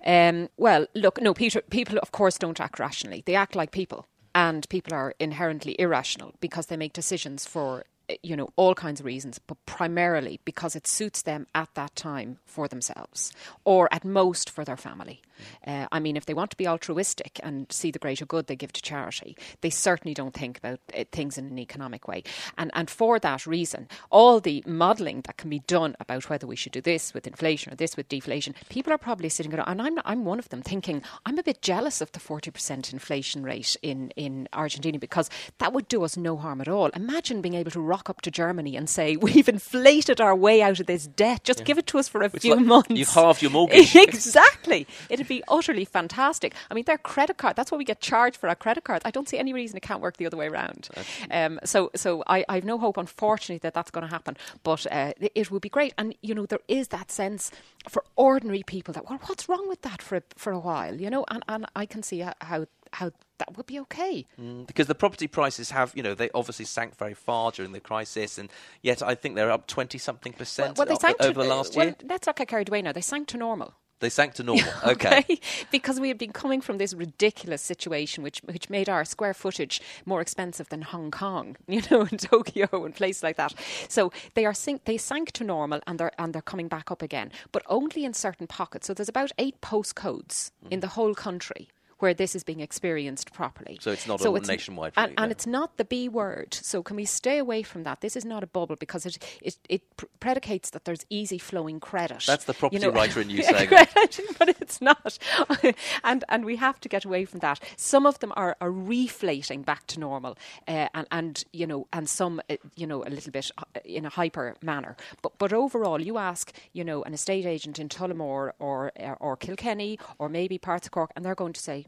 Um, 0.05 0.49
well, 0.57 0.87
look, 0.94 1.20
no, 1.20 1.35
Peter, 1.35 1.62
people, 1.62 1.99
of 1.99 2.12
course, 2.12 2.38
don't 2.38 2.61
act 2.61 2.79
rationally. 2.79 3.23
They 3.25 3.35
act 3.35 3.55
like 3.55 3.70
people. 3.70 4.07
And 4.35 4.68
people 4.68 4.92
are 4.94 5.14
inherently 5.20 5.77
irrational 5.79 6.35
because 6.40 6.66
they 6.66 6.77
make 6.77 6.92
decisions 6.92 7.47
for 7.47 7.85
you 8.23 8.37
know, 8.37 8.49
all 8.57 8.75
kinds 8.75 9.01
of 9.01 9.07
reasons, 9.07 9.38
but 9.38 9.57
primarily 9.66 10.40
because 10.44 10.77
it 10.77 10.87
suits 10.87 11.23
them 11.23 11.47
at 11.55 11.75
that 11.75 11.94
time 11.97 12.38
for 12.44 12.68
themselves, 12.68 13.33
or 13.64 13.88
at 13.92 14.05
most 14.05 14.51
for 14.51 14.64
their 14.64 14.77
family. 14.77 15.23
Uh, 15.66 15.87
I 15.92 16.00
mean, 16.00 16.16
if 16.16 16.26
they 16.26 16.35
want 16.35 16.50
to 16.50 16.57
be 16.57 16.68
altruistic 16.68 17.40
and 17.42 17.70
see 17.70 17.90
the 17.90 17.98
greater 17.98 18.26
good, 18.26 18.46
they 18.46 18.57
give 18.57 18.72
to 18.72 18.83
charity. 18.83 19.37
They 19.61 19.70
certainly 19.70 20.14
don't 20.14 20.35
think 20.35 20.59
about 20.59 20.80
uh, 20.96 21.04
things 21.12 21.38
in 21.38 21.46
an 21.46 21.59
economic 21.59 22.09
way. 22.09 22.22
And, 22.59 22.70
and 22.74 22.90
for 22.90 23.18
that 23.18 23.46
reason, 23.46 23.88
all 24.11 24.40
the 24.40 24.62
modelling 24.66 25.22
that 25.22 25.37
can 25.37 25.50
be 25.50 25.61
done 25.61 25.96
about 26.00 26.28
whether 26.28 26.46
we 26.46 26.57
should 26.57 26.72
do 26.72 26.80
this 26.80 27.14
with 27.14 27.26
inflation 27.26 27.72
or 27.72 27.76
this 27.76 27.96
with 27.96 28.09
deflation, 28.09 28.54
people 28.68 28.92
are 28.92 28.98
probably 28.98 29.28
sitting 29.28 29.54
around, 29.54 29.68
and 29.68 29.83
I'm, 29.83 29.98
I'm 30.04 30.24
one 30.24 30.38
of 30.38 30.48
them, 30.48 30.62
thinking, 30.62 31.02
I'm 31.26 31.38
a 31.38 31.42
bit 31.42 31.62
jealous 31.62 32.00
of 32.00 32.12
the 32.12 32.20
40% 32.20 32.92
inflation 32.92 33.42
rate 33.42 33.76
in, 33.83 34.11
in 34.11 34.48
Argentina 34.52 34.98
because 34.98 35.30
that 35.59 35.72
would 35.72 35.88
do 35.88 36.04
us 36.04 36.16
no 36.16 36.37
harm 36.37 36.61
at 36.61 36.68
all. 36.68 36.88
Imagine 36.88 37.40
being 37.40 37.54
able 37.54 37.70
to 37.70 37.80
rock 37.80 38.09
up 38.11 38.20
to 38.22 38.30
Germany 38.30 38.76
and 38.76 38.88
say, 38.88 39.16
We've 39.24 39.48
inflated 39.48 40.20
our 40.20 40.35
way 40.35 40.62
out 40.62 40.80
of 40.80 40.87
this 40.87 41.07
debt, 41.07 41.44
just 41.44 41.61
yeah. 41.61 41.64
give 41.64 41.78
it 41.78 41.87
to 41.88 41.98
us 41.98 42.09
for 42.09 42.22
a 42.22 42.26
it's 42.26 42.42
few 42.42 42.54
like 42.54 42.64
months. 42.64 42.90
You've 42.90 43.09
halved 43.09 43.42
your 43.42 43.50
mortgage. 43.50 43.94
exactly. 43.96 44.87
It'd 45.09 45.28
be 45.28 45.34
utterly 45.49 45.85
fantastic. 45.85 46.55
I 46.70 46.75
mean, 46.75 46.85
their 46.85 46.99
credit 46.99 47.38
card, 47.38 47.57
that's 47.57 47.70
what 47.70 47.79
we 47.79 47.85
get 47.85 48.01
charged 48.01 48.37
for 48.37 48.49
our 48.49 48.55
credit 48.55 48.85
cards. 48.85 49.03
I 49.05 49.11
don't 49.11 49.29
see 49.29 49.38
any 49.38 49.53
reason 49.53 49.77
it 49.77 49.83
can't 49.83 50.01
work 50.01 50.16
the 50.16 50.27
other 50.27 50.37
way 50.37 50.47
around. 50.49 50.88
Um, 51.31 51.59
so 51.64 51.90
so 51.94 52.23
I, 52.27 52.44
I 52.49 52.57
have 52.57 52.64
no 52.64 52.79
hope, 52.79 52.97
unfortunately, 52.97 53.59
that 53.59 53.75
that's 53.75 53.90
going 53.90 54.07
to 54.07 54.11
happen. 54.11 54.37
But 54.62 54.87
uh, 54.90 55.12
it 55.20 55.51
would 55.51 55.62
be 55.62 55.68
great. 55.68 55.94
And, 55.99 56.14
you 56.23 56.35
know, 56.35 56.47
there 56.47 56.61
is 56.68 56.88
that 56.88 57.11
sense 57.11 57.51
for 57.88 58.05
ordinary 58.16 58.62
people 58.62 58.94
that, 58.94 59.09
well, 59.09 59.20
what's 59.27 59.49
wrong 59.49 59.68
with 59.68 59.83
that 59.83 60.03
for 60.03 60.16
a, 60.16 60.23
for 60.37 60.53
a 60.53 60.59
while, 60.59 61.01
you 61.01 61.11
know? 61.11 61.25
And, 61.31 61.42
and 61.49 61.66
I 61.75 61.87
can 61.87 62.03
see 62.03 62.20
how 62.40 62.66
how 62.94 63.11
that 63.38 63.57
would 63.57 63.66
be 63.66 63.79
okay. 63.81 64.25
Mm, 64.40 64.66
because 64.66 64.87
the 64.87 64.94
property 64.94 65.27
prices 65.27 65.70
have, 65.70 65.92
you 65.94 66.03
know, 66.03 66.14
they 66.14 66.31
obviously 66.35 66.64
sank 66.64 66.97
very 66.97 67.14
far 67.14 67.51
during 67.51 67.73
the 67.73 67.81
crisis, 67.81 68.38
and 68.38 68.49
yet 68.83 69.03
I 69.03 69.14
think 69.14 69.35
they're 69.35 69.51
up 69.51 69.66
20 69.66 69.99
something 69.99 70.33
percent 70.33 70.79
well, 70.79 70.87
well, 70.87 70.99
over 71.20 71.33
to, 71.33 71.33
the 71.33 71.44
last 71.44 71.77
well, 71.77 71.87
year. 71.87 71.97
Let's 72.05 72.27
not 72.27 72.37
get 72.37 72.49
carried 72.49 72.68
away 72.68 72.83
now. 72.83 72.92
They 72.92 73.01
sank 73.01 73.29
to 73.29 73.37
normal. 73.37 73.75
They 74.00 74.11
sank 74.11 74.35
to 74.35 74.42
normal. 74.42 74.64
okay. 74.87 75.18
okay. 75.18 75.40
Because 75.70 76.00
we 76.00 76.09
had 76.09 76.18
been 76.18 76.33
coming 76.33 76.61
from 76.61 76.78
this 76.78 76.94
ridiculous 76.94 77.62
situation 77.62 78.22
which 78.22 78.40
which 78.44 78.68
made 78.68 78.88
our 78.88 79.04
square 79.04 79.35
footage 79.35 79.80
more 80.04 80.20
expensive 80.20 80.68
than 80.68 80.83
Hong 80.83 81.11
Kong, 81.11 81.57
you 81.66 81.83
know, 81.90 82.02
and 82.02 82.18
Tokyo 82.18 82.68
and 82.85 82.94
places 82.94 83.22
like 83.22 83.37
that. 83.37 83.54
So 83.88 84.12
they 84.35 84.44
are 84.44 84.54
sink, 84.54 84.85
they 84.85 84.98
sank 84.98 85.33
to 85.33 85.44
normal 85.44 85.80
and 85.87 85.98
they're 85.98 86.12
and 86.18 86.35
they're 86.35 86.42
coming 86.42 86.68
back 86.68 86.90
up 86.90 87.02
again, 87.02 87.30
but 87.52 87.62
only 87.66 88.04
in 88.04 88.14
certain 88.14 88.46
pockets. 88.46 88.87
So 88.87 88.94
there's 88.94 89.09
about 89.09 89.33
eight 89.38 89.61
postcodes 89.61 90.50
mm. 90.64 90.72
in 90.72 90.80
the 90.80 90.88
whole 90.88 91.14
country 91.14 91.68
where 92.04 92.12
this 92.12 92.36
is 92.36 92.44
being 92.44 92.60
experienced 92.60 93.32
properly. 93.32 93.78
So 93.80 93.90
it's 93.90 94.06
not 94.06 94.20
so 94.20 94.34
a 94.34 94.36
it's, 94.36 94.46
nationwide. 94.46 94.92
And, 94.94 95.14
and, 95.16 95.32
it's 95.32 95.46
not 95.46 95.78
the 95.78 95.86
B 95.86 96.06
word. 96.06 96.52
So 96.52 96.82
can 96.82 96.96
we 96.96 97.06
stay 97.06 97.38
away 97.38 97.62
from 97.62 97.84
that? 97.84 98.02
This 98.02 98.14
is 98.14 98.26
not 98.26 98.42
a 98.42 98.46
bubble 98.46 98.76
because 98.76 99.06
it 99.06 99.16
it, 99.40 99.56
it 99.70 99.82
predicates 100.20 100.68
that 100.70 100.84
there's 100.84 101.06
easy 101.08 101.38
flowing 101.38 101.80
credit. 101.80 102.22
That's 102.26 102.44
the 102.44 102.52
property 102.52 102.76
you 102.76 102.86
know, 102.86 102.94
writer 102.94 103.22
in 103.22 103.30
you 103.30 103.42
saying 103.54 103.70
that. 103.70 104.20
but 104.38 104.50
it's 104.50 104.82
not. 104.82 105.18
and 106.04 106.24
and 106.28 106.44
we 106.44 106.56
have 106.56 106.78
to 106.80 106.90
get 106.90 107.06
away 107.06 107.24
from 107.24 107.40
that. 107.40 107.58
Some 107.78 108.04
of 108.04 108.18
them 108.18 108.34
are, 108.36 108.54
are 108.60 108.70
reflating 108.70 109.62
back 109.62 109.86
to 109.86 109.98
normal, 109.98 110.36
uh, 110.68 110.88
and 110.92 111.06
and 111.10 111.44
you 111.54 111.66
know, 111.66 111.86
and 111.90 112.06
some 112.06 112.42
uh, 112.50 112.56
you 112.76 112.86
know 112.86 113.02
a 113.02 113.08
little 113.08 113.32
bit 113.32 113.50
uh, 113.56 113.80
in 113.82 114.04
a 114.04 114.10
hyper 114.10 114.56
manner. 114.60 114.94
But 115.22 115.38
but 115.38 115.54
overall, 115.54 116.02
you 116.02 116.18
ask 116.18 116.52
you 116.74 116.84
know 116.84 117.02
an 117.04 117.14
estate 117.14 117.46
agent 117.46 117.78
in 117.78 117.88
Tullamore 117.88 118.52
or 118.58 118.92
or, 119.00 119.16
or 119.20 119.36
Kilkenny 119.38 119.98
or 120.18 120.28
maybe 120.28 120.58
parts 120.58 120.86
of 120.86 120.92
Cork, 120.92 121.10
and 121.16 121.24
they're 121.24 121.34
going 121.34 121.54
to 121.54 121.60
say 121.62 121.86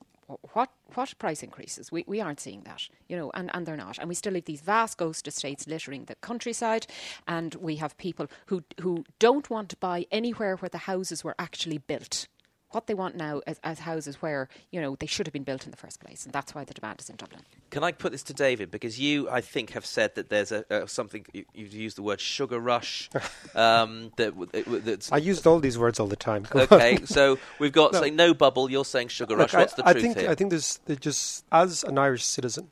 what 0.52 0.70
what 0.94 1.14
price 1.18 1.42
increases? 1.42 1.92
We 1.92 2.04
we 2.06 2.20
aren't 2.20 2.40
seeing 2.40 2.62
that, 2.62 2.88
you 3.08 3.16
know, 3.16 3.30
and, 3.34 3.50
and 3.54 3.66
they're 3.66 3.76
not. 3.76 3.98
And 3.98 4.08
we 4.08 4.14
still 4.14 4.34
have 4.34 4.44
these 4.44 4.60
vast 4.60 4.98
ghost 4.98 5.28
estates 5.28 5.66
littering 5.66 6.04
the 6.04 6.14
countryside, 6.16 6.86
and 7.26 7.54
we 7.56 7.76
have 7.76 7.96
people 7.98 8.26
who 8.46 8.64
who 8.80 9.04
don't 9.18 9.48
want 9.50 9.68
to 9.70 9.76
buy 9.76 10.06
anywhere 10.10 10.56
where 10.56 10.68
the 10.68 10.78
houses 10.78 11.22
were 11.22 11.36
actually 11.38 11.78
built 11.78 12.26
what 12.76 12.86
they 12.86 12.94
want 12.94 13.16
now 13.16 13.40
as, 13.46 13.58
as, 13.64 13.78
houses 13.80 14.20
where 14.20 14.48
you 14.70 14.80
know 14.80 14.96
they 15.00 15.06
should 15.06 15.26
have 15.26 15.32
been 15.32 15.42
built 15.42 15.64
in 15.64 15.70
the 15.70 15.76
first 15.76 15.98
place, 15.98 16.24
and 16.24 16.32
that's 16.32 16.54
why 16.54 16.62
the 16.62 16.74
demand 16.74 17.00
is 17.00 17.08
in 17.08 17.16
Dublin. 17.16 17.40
Can 17.70 17.82
I 17.82 17.90
put 17.90 18.12
this 18.12 18.22
to 18.24 18.34
David 18.34 18.70
because 18.70 19.00
you, 19.00 19.28
I 19.30 19.40
think, 19.40 19.70
have 19.70 19.86
said 19.86 20.14
that 20.14 20.28
there's 20.28 20.52
a, 20.52 20.64
a 20.68 20.86
something 20.86 21.24
you, 21.32 21.44
have 21.56 21.72
used 21.72 21.96
the 21.96 22.02
word 22.02 22.20
sugar 22.20 22.60
rush. 22.60 23.08
um, 23.54 24.12
that, 24.16 24.38
that 24.84 25.08
I 25.10 25.16
used 25.16 25.46
all 25.46 25.58
these 25.58 25.78
words 25.78 25.98
all 25.98 26.06
the 26.06 26.16
time. 26.16 26.46
Go 26.50 26.60
okay, 26.70 26.98
so 27.06 27.38
we've 27.58 27.72
got 27.72 27.94
no. 27.94 28.00
saying 28.00 28.14
no 28.14 28.34
bubble. 28.34 28.70
You're 28.70 28.84
saying 28.84 29.08
sugar 29.08 29.34
Look, 29.34 29.52
rush. 29.52 29.54
What's 29.54 29.72
the 29.72 29.88
I 29.88 29.92
truth 29.92 30.04
think, 30.04 30.18
here? 30.18 30.30
I 30.30 30.34
think 30.34 30.50
there's 30.50 30.78
just 31.00 31.46
as 31.50 31.82
an 31.82 31.96
Irish 31.96 32.24
citizen, 32.24 32.68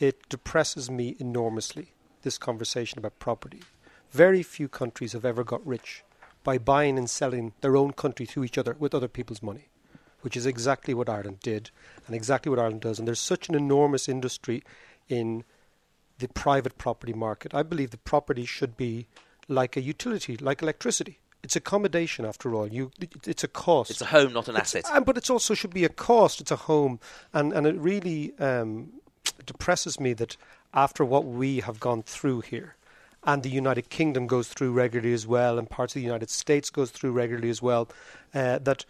it 0.00 0.28
depresses 0.28 0.90
me 0.90 1.16
enormously. 1.20 1.92
This 2.22 2.36
conversation 2.36 2.98
about 2.98 3.20
property. 3.20 3.60
Very 4.10 4.42
few 4.42 4.68
countries 4.68 5.12
have 5.12 5.24
ever 5.24 5.44
got 5.44 5.64
rich 5.64 6.02
by 6.48 6.56
buying 6.56 6.96
and 6.96 7.10
selling 7.10 7.52
their 7.60 7.76
own 7.76 7.92
country 7.92 8.26
to 8.26 8.42
each 8.42 8.56
other 8.56 8.74
with 8.78 8.94
other 8.94 9.08
people's 9.08 9.42
money 9.42 9.68
which 10.22 10.36
is 10.36 10.46
exactly 10.46 10.94
what 10.94 11.08
Ireland 11.08 11.40
did 11.40 11.70
and 12.06 12.14
exactly 12.16 12.50
what 12.50 12.58
Ireland 12.58 12.80
does. 12.80 12.98
And 12.98 13.06
there's 13.06 13.20
such 13.20 13.48
an 13.48 13.54
enormous 13.54 14.08
industry 14.08 14.62
in 15.08 15.44
the 16.18 16.28
private 16.28 16.76
property 16.76 17.12
market. 17.12 17.54
I 17.54 17.62
believe 17.62 17.90
the 17.90 17.98
property 17.98 18.44
should 18.44 18.76
be 18.76 19.06
like 19.46 19.76
a 19.76 19.80
utility, 19.80 20.36
like 20.36 20.62
electricity. 20.62 21.20
It's 21.44 21.54
accommodation, 21.54 22.24
after 22.24 22.54
all. 22.54 22.66
You, 22.66 22.90
it's 23.26 23.44
a 23.44 23.48
cost. 23.48 23.90
It's 23.92 24.00
a 24.00 24.06
home, 24.06 24.32
not 24.32 24.48
an 24.48 24.56
it's, 24.56 24.74
asset. 24.74 25.06
but 25.06 25.16
it 25.16 25.30
also 25.30 25.54
should 25.54 25.72
be 25.72 25.84
a 25.84 25.88
cost. 25.88 26.40
It's 26.40 26.50
a 26.50 26.56
home, 26.56 26.98
and 27.32 27.52
and 27.52 27.64
it 27.64 27.76
really 27.76 28.36
um, 28.40 28.92
depresses 29.46 30.00
me 30.00 30.14
that 30.14 30.36
after 30.74 31.04
what 31.04 31.24
we 31.24 31.60
have 31.60 31.78
gone 31.78 32.02
through 32.02 32.40
here, 32.40 32.74
and 33.24 33.42
the 33.42 33.50
United 33.50 33.90
Kingdom 33.90 34.26
goes 34.26 34.48
through 34.48 34.72
regularly 34.72 35.12
as 35.12 35.26
well, 35.26 35.58
and 35.58 35.68
parts 35.68 35.94
of 35.94 36.00
the 36.00 36.06
United 36.06 36.30
States 36.30 36.70
goes 36.70 36.90
through 36.90 37.12
regularly 37.12 37.50
as 37.50 37.60
well, 37.60 37.88
uh, 38.34 38.58
that 38.58 38.84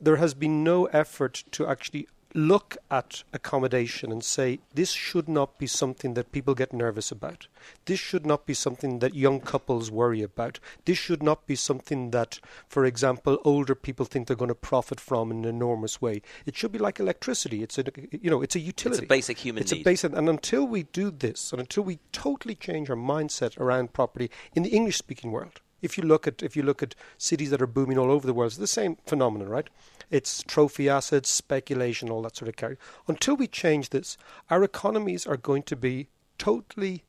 there 0.00 0.16
has 0.16 0.34
been 0.34 0.64
no 0.64 0.86
effort 0.86 1.44
to 1.52 1.66
actually 1.66 2.08
look 2.34 2.76
at 2.90 3.22
accommodation 3.32 4.12
and 4.12 4.22
say 4.22 4.60
this 4.74 4.92
should 4.92 5.28
not 5.28 5.58
be 5.58 5.66
something 5.66 6.14
that 6.14 6.32
people 6.32 6.54
get 6.54 6.72
nervous 6.72 7.10
about. 7.10 7.48
This 7.86 7.98
should 7.98 8.24
not 8.24 8.46
be 8.46 8.54
something 8.54 9.00
that 9.00 9.14
young 9.14 9.40
couples 9.40 9.90
worry 9.90 10.22
about. 10.22 10.60
This 10.84 10.98
should 10.98 11.22
not 11.22 11.46
be 11.46 11.56
something 11.56 12.10
that, 12.10 12.40
for 12.68 12.84
example, 12.84 13.38
older 13.44 13.74
people 13.74 14.06
think 14.06 14.26
they're 14.26 14.36
going 14.36 14.48
to 14.48 14.54
profit 14.54 15.00
from 15.00 15.30
in 15.30 15.38
an 15.38 15.44
enormous 15.44 16.00
way. 16.00 16.22
It 16.46 16.56
should 16.56 16.72
be 16.72 16.78
like 16.78 17.00
electricity. 17.00 17.62
It's 17.62 17.78
a 17.78 17.84
you 18.12 18.30
know 18.30 18.42
it's 18.42 18.56
a 18.56 18.60
utility. 18.60 19.02
It's 19.02 19.06
a 19.06 19.08
basic 19.08 19.38
human 19.38 19.62
it's 19.62 19.72
need. 19.72 19.80
a 19.80 19.84
basic, 19.84 20.12
and 20.16 20.28
until 20.28 20.66
we 20.66 20.84
do 20.84 21.10
this, 21.10 21.52
and 21.52 21.60
until 21.60 21.82
we 21.82 21.98
totally 22.12 22.54
change 22.54 22.90
our 22.90 22.96
mindset 22.96 23.58
around 23.58 23.92
property 23.92 24.30
in 24.54 24.62
the 24.62 24.70
English-speaking 24.70 25.30
world, 25.32 25.60
if 25.82 25.96
you 25.96 26.04
look 26.04 26.26
at 26.26 26.42
if 26.42 26.56
you 26.56 26.62
look 26.62 26.82
at 26.82 26.94
cities 27.18 27.50
that 27.50 27.62
are 27.62 27.66
booming 27.66 27.98
all 27.98 28.10
over 28.10 28.26
the 28.26 28.34
world, 28.34 28.50
it's 28.50 28.58
the 28.58 28.66
same 28.66 28.96
phenomenon, 29.06 29.48
right? 29.48 29.68
It's 30.10 30.42
trophy 30.42 30.88
assets, 30.88 31.30
speculation, 31.30 32.10
all 32.10 32.22
that 32.22 32.36
sort 32.36 32.48
of 32.48 32.56
carry. 32.56 32.76
Until 33.06 33.36
we 33.36 33.46
change 33.46 33.90
this, 33.90 34.16
our 34.50 34.62
economies 34.64 35.26
are 35.26 35.36
going 35.36 35.62
to 35.64 35.76
be 35.76 36.08
totally 36.38 37.04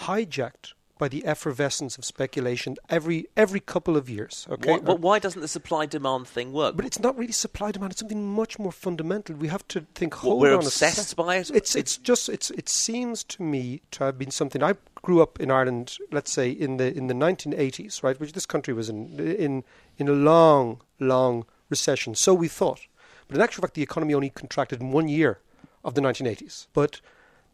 hijacked 0.00 0.74
by 0.98 1.08
the 1.08 1.24
effervescence 1.26 1.98
of 1.98 2.04
speculation 2.04 2.76
every 2.88 3.26
every 3.36 3.60
couple 3.60 3.96
of 3.96 4.08
years. 4.08 4.46
Okay, 4.50 4.72
why, 4.72 4.78
but 4.78 5.00
why 5.00 5.18
doesn't 5.18 5.40
the 5.40 5.48
supply 5.48 5.86
demand 5.86 6.26
thing 6.26 6.52
work? 6.52 6.76
But 6.76 6.86
it's 6.86 6.98
not 6.98 7.16
really 7.18 7.32
supply 7.32 7.70
demand. 7.70 7.92
It's 7.92 8.00
something 8.00 8.26
much 8.26 8.58
more 8.58 8.72
fundamental. 8.72 9.36
We 9.36 9.48
have 9.48 9.66
to 9.68 9.86
think. 9.94 10.14
Hold 10.14 10.40
we're 10.40 10.54
on 10.54 10.64
obsessed 10.64 11.12
a 11.12 11.16
by 11.16 11.36
it. 11.36 11.50
It's 11.50 11.74
it's 11.76 11.98
just 11.98 12.28
it's 12.28 12.50
it 12.50 12.68
seems 12.68 13.24
to 13.24 13.42
me 13.42 13.82
to 13.92 14.04
have 14.04 14.18
been 14.18 14.30
something. 14.30 14.62
I 14.62 14.74
grew 15.02 15.20
up 15.20 15.38
in 15.38 15.50
Ireland. 15.50 15.98
Let's 16.10 16.32
say 16.32 16.50
in 16.50 16.78
the 16.78 16.96
in 16.96 17.08
the 17.08 17.14
1980s, 17.14 18.02
right, 18.02 18.18
which 18.18 18.32
this 18.32 18.46
country 18.46 18.72
was 18.72 18.88
in 18.88 19.18
in 19.18 19.64
in 19.98 20.08
a 20.08 20.12
long 20.12 20.80
long 20.98 21.44
recession. 21.68 22.14
So 22.14 22.34
we 22.34 22.48
thought, 22.48 22.80
but 23.28 23.36
in 23.36 23.42
actual 23.42 23.62
fact, 23.62 23.74
the 23.74 23.82
economy 23.82 24.14
only 24.14 24.30
contracted 24.30 24.80
in 24.80 24.92
one 24.92 25.08
year 25.08 25.40
of 25.84 25.94
the 25.94 26.00
1980s. 26.00 26.66
But 26.72 27.00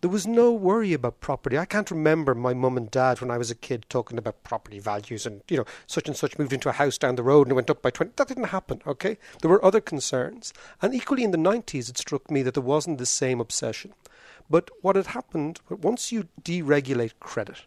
there 0.03 0.11
was 0.11 0.27
no 0.27 0.53
worry 0.53 0.93
about 0.93 1.21
property. 1.21 1.57
I 1.57 1.65
can't 1.65 1.91
remember 1.91 2.35
my 2.35 2.55
mum 2.55 2.77
and 2.77 2.91
dad 2.91 3.21
when 3.21 3.31
I 3.31 3.39
was 3.39 3.53
a 3.53 3.55
kid 3.55 3.87
talking 3.89 4.19
about 4.19 4.43
property 4.43 4.81
values 4.81 5.27
and, 5.27 5.43
you 5.49 5.57
know, 5.57 5.65
such 5.87 6.09
and 6.09 6.17
such 6.17 6.39
moved 6.41 6.53
into 6.53 6.69
a 6.69 6.73
house 6.73 6.99
down 6.99 7.15
the 7.15 7.23
road 7.23 7.47
and 7.47 7.53
it 7.53 7.55
went 7.55 7.71
up 7.71 7.83
by 7.83 7.91
20. 7.91 8.13
That 8.17 8.27
didn't 8.27 8.45
happen, 8.45 8.83
okay? 8.85 9.17
There 9.41 9.51
were 9.51 9.65
other 9.65 9.81
concerns. 9.81 10.53
And 10.83 10.93
equally 10.93 11.23
in 11.23 11.31
the 11.31 11.39
90s, 11.39 11.89
it 11.89 11.99
struck 11.99 12.33
me 12.33 12.43
that 12.43 12.55
there 12.55 12.63
wasn't 12.65 12.99
the 12.99 13.07
same 13.07 13.41
obsession. 13.41 13.95
But 14.51 14.71
what 14.81 14.97
had 14.97 15.07
happened, 15.09 15.61
once 15.71 16.11
you 16.11 16.27
deregulate 16.43 17.13
credit, 17.21 17.63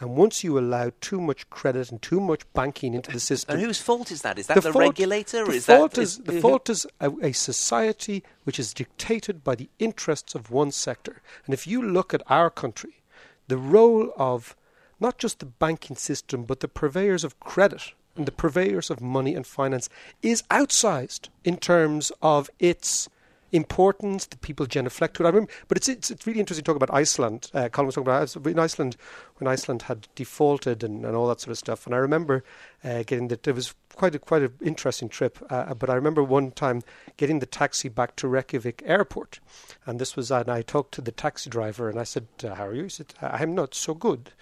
and 0.00 0.16
once 0.16 0.42
you 0.42 0.58
allow 0.58 0.90
too 1.00 1.20
much 1.20 1.48
credit 1.50 1.90
and 1.90 2.00
too 2.00 2.20
much 2.20 2.50
banking 2.54 2.94
into 2.94 3.12
the 3.12 3.20
system, 3.20 3.56
and 3.56 3.64
whose 3.64 3.80
fault 3.80 4.10
is 4.10 4.22
that? 4.22 4.38
Is 4.38 4.46
that 4.46 4.54
the, 4.54 4.62
the 4.62 4.72
fault, 4.72 4.82
regulator? 4.82 5.44
The 5.44 5.52
is 5.52 5.66
fault 5.66 5.92
that, 5.92 6.00
is, 6.00 6.18
is 6.18 6.24
the 6.24 6.40
fault 6.40 6.70
is 6.70 6.86
a, 7.00 7.12
a, 7.22 7.32
society 7.32 8.24
which 8.44 8.58
is 8.58 8.72
dictated 8.72 9.44
by 9.44 9.54
the 9.54 9.68
interests 9.78 10.34
of 10.34 10.50
one 10.50 10.70
sector. 10.70 11.20
And 11.44 11.52
if 11.52 11.66
you 11.66 11.82
look 11.82 12.14
at 12.14 12.22
our 12.28 12.48
country, 12.48 13.02
the 13.48 13.58
role 13.58 14.12
of 14.16 14.56
not 14.98 15.18
just 15.18 15.38
the 15.38 15.46
banking 15.46 15.96
system 15.96 16.44
but 16.44 16.60
the 16.60 16.68
purveyors 16.68 17.24
of 17.24 17.38
credit 17.40 17.92
and 18.16 18.26
the 18.26 18.32
purveyors 18.32 18.90
of 18.90 19.00
money 19.00 19.34
and 19.34 19.46
finance 19.46 19.88
is 20.22 20.42
outsized 20.50 21.28
in 21.44 21.56
terms 21.56 22.10
of 22.22 22.50
its 22.58 23.08
importance 23.52 24.26
that 24.26 24.40
people 24.40 24.66
genuflect 24.66 25.16
to 25.16 25.22
it. 25.22 25.26
I 25.26 25.30
remember, 25.30 25.52
but 25.68 25.76
it's, 25.76 25.88
it's, 25.88 26.10
it's 26.10 26.26
really 26.26 26.40
interesting 26.40 26.64
to 26.64 26.68
talk 26.68 26.76
about 26.76 26.94
Iceland. 26.94 27.50
Uh, 27.52 27.68
Colm 27.68 27.86
was 27.86 27.94
talking 27.94 28.08
about 28.08 28.46
in 28.46 28.58
Iceland 28.58 28.96
when 29.36 29.48
Iceland 29.48 29.82
had 29.82 30.08
defaulted 30.14 30.82
and, 30.84 31.04
and 31.04 31.16
all 31.16 31.28
that 31.28 31.40
sort 31.40 31.52
of 31.52 31.58
stuff. 31.58 31.86
And 31.86 31.94
I 31.94 31.98
remember 31.98 32.44
uh, 32.84 33.02
getting 33.02 33.28
that 33.28 33.46
it 33.46 33.54
was 33.54 33.74
quite 34.00 34.14
a, 34.14 34.18
quite 34.18 34.42
an 34.42 34.52
interesting 34.62 35.08
trip. 35.08 35.38
Uh, 35.50 35.74
but 35.74 35.90
I 35.90 35.94
remember 35.94 36.22
one 36.22 36.52
time 36.52 36.82
getting 37.16 37.40
the 37.40 37.46
taxi 37.46 37.88
back 37.88 38.16
to 38.16 38.28
Reykjavik 38.28 38.82
airport, 38.86 39.40
and 39.86 39.98
this 39.98 40.16
was 40.16 40.30
and 40.30 40.48
I 40.48 40.62
talked 40.62 40.94
to 40.94 41.02
the 41.02 41.12
taxi 41.12 41.50
driver 41.50 41.90
and 41.90 41.98
I 41.98 42.04
said, 42.04 42.26
uh, 42.44 42.54
"How 42.54 42.66
are 42.66 42.74
you?" 42.74 42.84
He 42.84 42.88
said, 42.88 43.14
"I'm 43.20 43.54
not 43.54 43.74
so 43.74 43.94
good." 43.94 44.32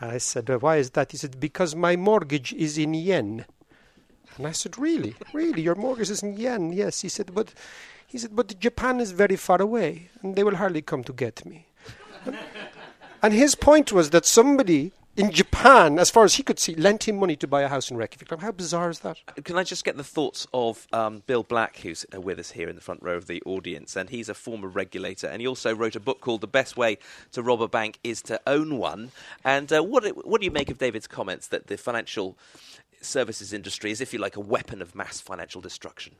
I 0.00 0.18
said, 0.18 0.48
"Why 0.60 0.76
is 0.76 0.90
that?" 0.90 1.12
He 1.12 1.18
said, 1.18 1.38
"Because 1.38 1.74
my 1.74 1.94
mortgage 1.96 2.52
is 2.52 2.78
in 2.78 2.94
yen." 2.94 3.44
And 4.36 4.46
I 4.46 4.52
said, 4.52 4.78
"Really, 4.78 5.14
really, 5.32 5.62
your 5.62 5.76
mortgage 5.76 6.10
is 6.10 6.22
in 6.22 6.36
yen?" 6.36 6.72
Yes. 6.72 7.02
He 7.02 7.08
said, 7.08 7.34
"But." 7.34 7.54
He 8.16 8.20
said, 8.20 8.34
But 8.34 8.58
Japan 8.58 8.98
is 8.98 9.12
very 9.12 9.36
far 9.36 9.60
away, 9.60 10.08
and 10.22 10.36
they 10.36 10.42
will 10.42 10.56
hardly 10.56 10.80
come 10.80 11.04
to 11.04 11.12
get 11.12 11.44
me. 11.44 11.66
and 13.22 13.34
his 13.34 13.54
point 13.54 13.92
was 13.92 14.08
that 14.08 14.24
somebody 14.24 14.92
in 15.18 15.30
Japan, 15.30 15.98
as 15.98 16.08
far 16.08 16.24
as 16.24 16.36
he 16.36 16.42
could 16.42 16.58
see, 16.58 16.74
lent 16.76 17.06
him 17.06 17.18
money 17.18 17.36
to 17.36 17.46
buy 17.46 17.60
a 17.60 17.68
house 17.68 17.90
in 17.90 17.98
Reykjavik. 17.98 18.40
How 18.40 18.52
bizarre 18.52 18.88
is 18.88 19.00
that? 19.00 19.18
Can 19.44 19.58
I 19.58 19.64
just 19.64 19.84
get 19.84 19.98
the 19.98 20.02
thoughts 20.02 20.46
of 20.54 20.86
um, 20.94 21.24
Bill 21.26 21.42
Black, 21.42 21.76
who's 21.76 22.06
uh, 22.14 22.18
with 22.18 22.38
us 22.38 22.52
here 22.52 22.70
in 22.70 22.74
the 22.74 22.80
front 22.80 23.02
row 23.02 23.18
of 23.18 23.26
the 23.26 23.42
audience? 23.44 23.96
And 23.96 24.08
he's 24.08 24.30
a 24.30 24.34
former 24.34 24.68
regulator, 24.68 25.26
and 25.26 25.42
he 25.42 25.46
also 25.46 25.74
wrote 25.74 25.94
a 25.94 26.00
book 26.00 26.22
called 26.22 26.40
"The 26.40 26.46
Best 26.46 26.74
Way 26.74 26.96
to 27.32 27.42
Rob 27.42 27.60
a 27.60 27.68
Bank 27.68 27.98
Is 28.02 28.22
to 28.22 28.40
Own 28.46 28.78
One." 28.78 29.10
And 29.44 29.70
uh, 29.70 29.82
what 29.82 30.06
what 30.26 30.40
do 30.40 30.46
you 30.46 30.50
make 30.50 30.70
of 30.70 30.78
David's 30.78 31.06
comments 31.06 31.48
that 31.48 31.66
the 31.66 31.76
financial 31.76 32.38
services 33.02 33.52
industry 33.52 33.90
is, 33.90 34.00
if 34.00 34.14
you 34.14 34.18
like, 34.18 34.36
a 34.36 34.40
weapon 34.40 34.80
of 34.80 34.94
mass 34.94 35.20
financial 35.20 35.60
destruction? 35.60 36.14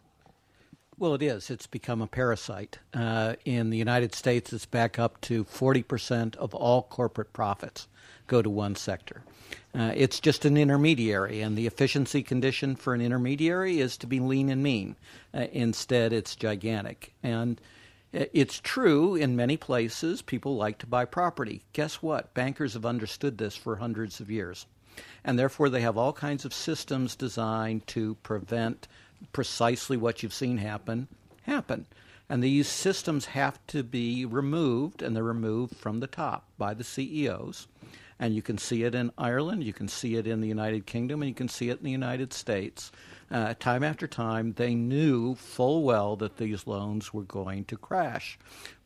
Well, 0.98 1.12
it 1.12 1.20
is. 1.20 1.50
It's 1.50 1.66
become 1.66 2.00
a 2.00 2.06
parasite. 2.06 2.78
Uh, 2.94 3.35
in 3.44 3.68
the 3.68 3.76
United 3.76 4.14
States, 4.14 4.50
it's 4.54 4.64
back 4.64 4.98
up 4.98 5.20
to 5.22 5.44
40% 5.44 6.37
of 6.37 6.54
all 6.54 6.85
corporate 6.85 7.35
profits 7.35 7.87
go 8.26 8.40
to 8.40 8.48
one 8.48 8.76
sector. 8.76 9.22
Uh, 9.74 9.92
it's 9.94 10.20
just 10.20 10.46
an 10.46 10.56
intermediary, 10.56 11.42
and 11.42 11.54
the 11.54 11.66
efficiency 11.66 12.22
condition 12.22 12.76
for 12.76 12.94
an 12.94 13.02
intermediary 13.02 13.78
is 13.78 13.98
to 13.98 14.06
be 14.06 14.20
lean 14.20 14.48
and 14.48 14.62
mean. 14.62 14.96
Uh, 15.35 15.48
instead, 15.52 16.14
it's 16.14 16.35
gigantic. 16.35 17.12
And 17.22 17.61
uh, 18.14 18.24
it's 18.32 18.59
true 18.59 19.16
in 19.16 19.37
many 19.37 19.59
places, 19.59 20.22
people 20.22 20.56
like 20.56 20.78
to 20.78 20.87
buy 20.87 21.04
property. 21.04 21.62
Guess 21.74 21.96
what? 22.00 22.32
Bankers 22.32 22.72
have 22.72 22.87
understood 22.87 23.37
this 23.37 23.54
for 23.54 23.76
hundreds 23.76 24.18
of 24.18 24.30
years. 24.30 24.64
And 25.22 25.38
therefore, 25.38 25.68
they 25.68 25.82
have 25.82 25.98
all 25.98 26.14
kinds 26.14 26.46
of 26.46 26.54
systems 26.54 27.16
designed 27.16 27.87
to 27.88 28.14
prevent 28.22 28.88
precisely 29.33 29.96
what 29.96 30.22
you've 30.22 30.35
seen 30.35 30.59
happen 30.59 31.09
happen. 31.42 31.87
And 32.29 32.42
these 32.42 32.68
systems 32.68 33.26
have 33.26 33.64
to 33.68 33.83
be 33.83 34.24
removed, 34.24 35.00
and 35.00 35.14
they're 35.14 35.22
removed 35.22 35.76
from 35.76 36.00
the 36.00 36.09
top 36.09 36.44
by 36.59 36.74
the 36.74 36.85
CEOs. 36.85 37.68
And 38.18 38.35
you 38.35 38.42
can 38.42 38.59
see 38.59 38.83
it 38.83 38.94
in 38.94 39.12
Ireland, 39.18 39.62
you 39.62 39.72
can 39.72 39.88
see 39.88 40.16
it 40.16 40.26
in 40.26 40.40
the 40.40 40.48
United 40.48 40.87
Kingdom, 40.87 41.22
and 41.22 41.29
you 41.29 41.35
can 41.35 41.48
see 41.48 41.68
it 41.68 41.79
in 41.79 41.85
the 41.85 41.90
United 41.90 42.33
States. 42.33 42.90
Uh, 43.31 43.55
time 43.59 43.85
after 43.85 44.07
time, 44.07 44.55
they 44.57 44.74
knew 44.74 45.35
full 45.35 45.83
well 45.83 46.16
that 46.16 46.38
these 46.38 46.66
loans 46.66 47.12
were 47.12 47.24
going 47.24 47.64
to 47.66 47.76
crash. 47.76 48.38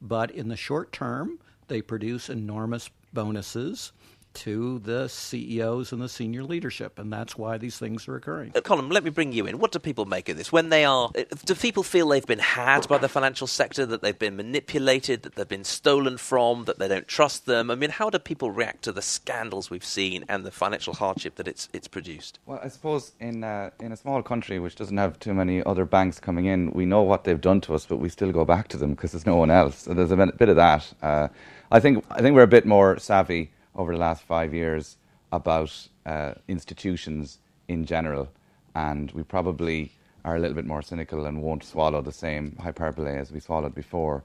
But 0.03 0.31
in 0.31 0.49
the 0.49 0.57
short 0.57 0.93
term, 0.93 1.39
they 1.69 1.81
produce 1.81 2.29
enormous 2.29 2.91
bonuses 3.13 3.93
to 4.35 4.79
the 4.81 5.09
CEOs 5.09 5.93
and 5.93 6.01
the 6.01 6.09
senior 6.09 6.43
leadership, 6.43 6.99
and 6.99 7.13
that's 7.13 7.37
why 7.37 7.59
these 7.59 7.79
things 7.79 8.09
are 8.09 8.17
occurring. 8.17 8.53
Uh, 8.55 8.61
Colm, 8.61 8.93
let 8.93 9.05
me 9.05 9.11
bring 9.11 9.33
you 9.33 9.47
in. 9.47 9.59
What 9.59 9.73
do 9.73 9.79
people 9.79 10.05
make 10.05 10.29
of 10.29 10.37
this? 10.37 10.53
When 10.53 10.69
they 10.69 10.85
are, 10.85 11.11
uh, 11.17 11.25
do 11.45 11.55
people 11.55 11.83
feel 11.83 12.09
they've 12.09 12.27
been 12.27 12.39
had 12.39 12.87
by 12.89 12.99
the 12.99 13.09
financial 13.09 13.47
sector, 13.47 13.87
that 13.87 14.03
they've 14.03 14.19
been 14.19 14.37
manipulated, 14.37 15.23
that 15.23 15.35
they've 15.35 15.49
been 15.49 15.65
stolen 15.65 16.19
from, 16.19 16.65
that 16.65 16.79
they 16.79 16.89
don't 16.89 17.09
trust 17.09 17.47
them? 17.47 17.71
I 17.71 17.75
mean, 17.75 17.91
how 17.91 18.11
do 18.11 18.19
people 18.19 18.51
react 18.51 18.83
to 18.83 18.93
the 18.93 19.03
scandals 19.03 19.71
we've 19.71 19.85
seen 19.85 20.25
and 20.29 20.45
the 20.45 20.51
financial 20.51 20.95
hardship 20.95 21.37
that 21.37 21.49
it's 21.49 21.69
it's 21.73 21.89
produced? 21.89 22.39
Well, 22.47 22.61
I 22.63 22.69
suppose 22.69 23.13
in 23.21 23.45
uh, 23.45 23.71
in 23.81 23.93
a 23.93 23.97
small 23.97 24.23
country 24.23 24.59
which 24.59 24.77
doesn't 24.77 24.97
have 24.97 25.19
too 25.19 25.35
many 25.35 25.63
other 25.65 25.85
banks 25.85 26.21
coming 26.21 26.47
in, 26.47 26.71
we 26.73 26.87
know 26.87 27.03
what 27.03 27.25
they've 27.25 27.41
done 27.41 27.61
to 27.63 27.75
us, 27.75 27.87
but 27.87 27.99
we 27.99 28.09
still 28.09 28.33
go 28.33 28.45
back 28.45 28.69
to 28.69 28.77
them 28.77 28.91
because 28.91 29.13
there's 29.13 29.27
no 29.27 29.37
one 29.37 29.51
else. 29.51 29.79
So 29.79 29.95
there's 29.95 30.11
a 30.11 30.17
bit 30.17 30.49
of 30.49 30.57
that. 30.57 30.93
Uh, 31.03 31.29
I 31.71 31.81
think 31.81 32.05
I 32.11 32.21
think 32.21 32.35
we're 32.35 32.43
a 32.43 32.49
bit 32.49 32.67
more 32.67 32.99
savvy 32.99 33.51
over 33.75 33.93
the 33.93 33.99
last 33.99 34.23
five 34.23 34.53
years 34.55 34.97
about 35.33 35.89
uh, 36.07 36.35
institutions 36.49 37.39
in 37.69 37.85
general, 37.85 38.29
and 38.75 39.11
we 39.13 39.23
probably 39.23 39.93
are 40.25 40.37
a 40.37 40.39
little 40.39 40.55
bit 40.55 40.67
more 40.67 40.83
cynical 40.83 41.27
and 41.27 41.43
won't 41.43 41.65
swallow 41.65 42.03
the 42.03 42.13
same 42.13 42.57
hyperbole 42.61 43.17
as 43.17 43.33
we 43.33 43.41
swallowed 43.41 43.75
before. 43.75 44.23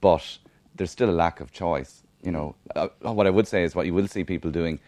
But 0.00 0.38
there's 0.74 0.90
still 0.90 1.10
a 1.10 1.12
lack 1.12 1.40
of 1.40 1.52
choice. 1.52 2.02
You 2.22 2.32
know, 2.32 2.54
uh, 2.76 2.88
what 3.00 3.26
I 3.26 3.30
would 3.30 3.48
say 3.48 3.64
is 3.64 3.74
what 3.74 3.86
you 3.86 3.94
will 3.94 4.06
see 4.06 4.24
people 4.24 4.50
doing 4.50 4.78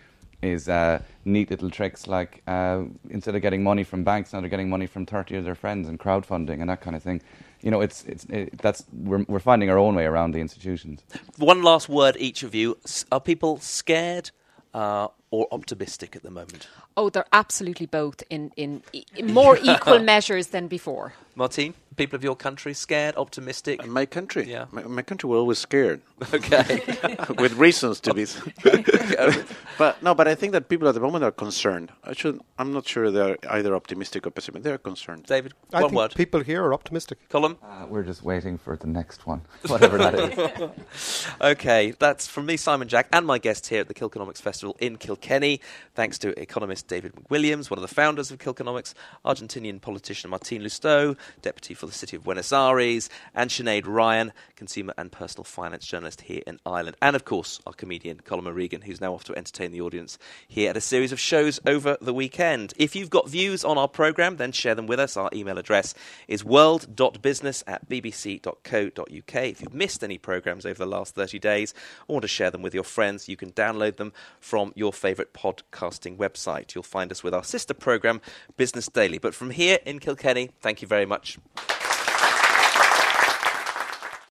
is 0.43 0.69
uh, 0.69 1.01
neat 1.25 1.51
little 1.51 1.71
tricks 1.71 2.07
like 2.07 2.43
uh, 2.47 2.83
instead 3.11 3.35
of 3.35 3.43
getting 3.43 3.63
money 3.63 3.83
from 3.83 4.05
banks, 4.05 4.33
now 4.33 4.41
they're 4.41 4.49
getting 4.49 4.69
money 4.69 4.87
from 4.87 5.07
30 5.07 5.37
of 5.37 5.45
their 5.45 5.55
friends 5.55 5.89
and 5.89 5.99
crowdfunding 5.99 6.61
and 6.61 6.69
that 6.69 6.81
kind 6.81 6.95
of 6.95 7.03
thing. 7.03 7.21
You 7.65 7.71
know, 7.71 7.81
it's, 7.81 8.05
it's, 8.05 8.27
it, 8.27 8.59
that's, 8.59 8.85
we're, 8.93 9.25
we're 9.27 9.39
finding 9.39 9.71
our 9.71 9.79
own 9.79 9.95
way 9.95 10.05
around 10.05 10.33
the 10.33 10.41
institutions. 10.41 11.03
One 11.39 11.63
last 11.63 11.89
word, 11.89 12.15
each 12.19 12.43
of 12.43 12.55
you. 12.55 12.77
Are 13.11 13.21
people 13.21 13.59
scared 13.59 14.31
uh, 14.75 15.09
or 15.31 15.49
optimistic 15.51 16.15
at 16.15 16.23
the 16.23 16.31
moment? 16.31 16.69
Oh, 16.95 17.09
they're 17.09 17.25
absolutely 17.33 17.87
both 17.87 18.23
in, 18.29 18.53
in, 18.59 18.83
in 19.17 19.33
more 19.33 19.57
equal 19.63 19.99
measures 20.15 20.49
than 20.49 20.69
before. 20.69 21.15
Martine, 21.37 21.75
people 21.97 22.17
of 22.17 22.25
your 22.25 22.37
country 22.37 22.75
scared, 22.75 23.17
optimistic? 23.17 23.83
And 23.83 23.93
my 23.93 24.07
country? 24.07 24.51
Yeah. 24.51 24.67
My, 24.71 24.83
my 24.83 25.03
country 25.03 25.29
were 25.29 25.37
always 25.37 25.59
scared. 25.59 26.01
Okay. 26.33 26.81
With 27.39 27.55
reasons 27.55 28.01
to 28.01 28.15
be. 28.15 28.27
but 29.79 30.03
no, 30.03 30.15
but 30.15 30.29
I 30.29 30.35
think 30.35 30.53
that 30.53 30.69
people 30.69 30.89
at 30.89 30.95
the 30.95 31.01
moment 31.01 31.25
are 31.25 31.31
concerned. 31.31 31.91
I 32.05 32.13
should, 32.13 32.41
I'm 32.59 32.73
not 32.73 32.87
sure 32.87 33.11
they're 33.11 33.37
either 33.51 33.75
optimistic 33.75 34.27
or 34.27 34.31
pessimistic. 34.31 34.65
They're 34.65 34.79
concerned. 34.79 35.25
David, 35.25 35.55
I 35.73 35.83
one 35.83 35.91
think 35.91 35.99
word. 35.99 36.15
people 36.15 36.41
here 36.41 36.63
are 36.65 36.75
optimistic. 36.75 37.19
Colm? 37.29 37.57
Uh, 37.63 37.87
we're 37.89 38.03
just 38.03 38.23
waiting 38.23 38.59
for 38.59 38.77
the 38.77 38.87
next 38.87 39.27
one, 39.27 39.43
whatever 39.67 39.99
that 39.99 40.15
is. 40.15 41.27
Okay, 41.41 41.95
that's 41.99 42.27
from 42.27 42.47
me, 42.47 42.57
Simon 42.57 42.89
Jack, 42.89 43.09
and 43.13 43.27
my 43.27 43.39
guest 43.39 43.67
here 43.67 43.81
at 43.81 43.89
the 43.89 43.95
Kilkenomics 43.95 44.41
Festival 44.41 44.77
in 44.81 44.97
Kilkenny. 44.97 45.61
Thanks 45.95 46.19
to 46.19 46.39
economist 46.41 46.89
David 46.89 47.13
McWilliams, 47.15 47.71
one 47.71 47.79
of 47.79 47.83
the 47.83 47.95
founders 47.95 48.31
of 48.31 48.39
Kilkenomics, 48.39 48.95
Argentinian 49.25 49.81
politician 49.81 50.31
Martin 50.31 50.63
Lousteau, 50.63 51.17
deputy 51.43 51.75
for 51.75 51.87
the 51.87 51.93
city 51.93 52.17
of 52.17 52.25
Buenos 52.25 52.53
Aires, 52.53 53.09
and 53.35 53.51
Sinead 53.51 53.85
Ryan, 53.87 54.33
consumer 54.57 54.95
and 54.97 55.13
personal 55.13 55.45
finance 55.45 55.87
journalist 55.87 56.23
here 56.23 56.43
in 56.47 56.61
Ireland. 56.65 56.97
And 57.01 57.17
of 57.17 57.25
course, 57.25 57.61
our 57.67 57.73
comedian 57.73 58.19
Colm 58.19 58.47
O'Regan, 58.47 58.83
who's 58.83 59.01
now 59.01 59.15
off 59.15 59.25
to 59.25 59.37
entertain 59.37 59.73
the 59.73 59.81
audience 59.81 60.19
here 60.49 60.71
at 60.71 60.77
a 60.77 60.81
series 60.81 61.13
of 61.13 61.21
shows 61.21 61.61
over 61.67 61.97
the 62.01 62.15
weekend. 62.15 62.75
If 62.77 62.97
you've 62.97 63.11
got 63.11 63.29
views 63.29 63.65
on 63.65 63.79
our 63.79 63.89
programme, 63.89 64.37
then 64.37 64.53
share 64.53 64.75
them 64.75 64.87
with 64.87 65.01
us. 65.01 65.17
Our 65.17 65.31
email 65.33 65.59
address 65.59 65.95
is 66.29 66.45
world.business 66.45 67.65
at 67.67 67.89
bbc.co.uk. 67.89 69.35
If 69.35 69.61
you've 69.61 69.75
missed 69.75 70.05
any 70.05 70.19
programmes 70.19 70.67
over 70.67 70.79
the 70.79 70.87
last 70.87 71.15
30 71.15 71.39
days 71.39 71.75
or 72.09 72.15
want 72.15 72.23
to 72.23 72.29
share 72.29 72.51
them 72.51 72.63
with 72.63 72.75
your 72.75 72.85
friends, 72.85 73.29
you 73.29 73.37
can 73.37 73.53
download 73.53 73.97
them 73.97 74.13
from 74.41 74.73
your 74.75 74.93
favourite 74.93 75.33
podcasting 75.33 76.17
website. 76.17 76.75
You'll 76.75 76.85
find 76.85 77.11
us 77.11 77.23
with 77.23 77.35
our 77.35 77.45
sister 77.45 77.75
programme, 77.75 78.21
Business 78.57 78.89
Daily. 78.89 79.19
But 79.19 79.35
from 79.35 79.51
here 79.51 79.79
in 79.85 79.99
Kilkenny, 79.99 80.51
thank 80.61 80.83
you 80.83 80.89
very 80.89 81.07
much. 81.15 81.39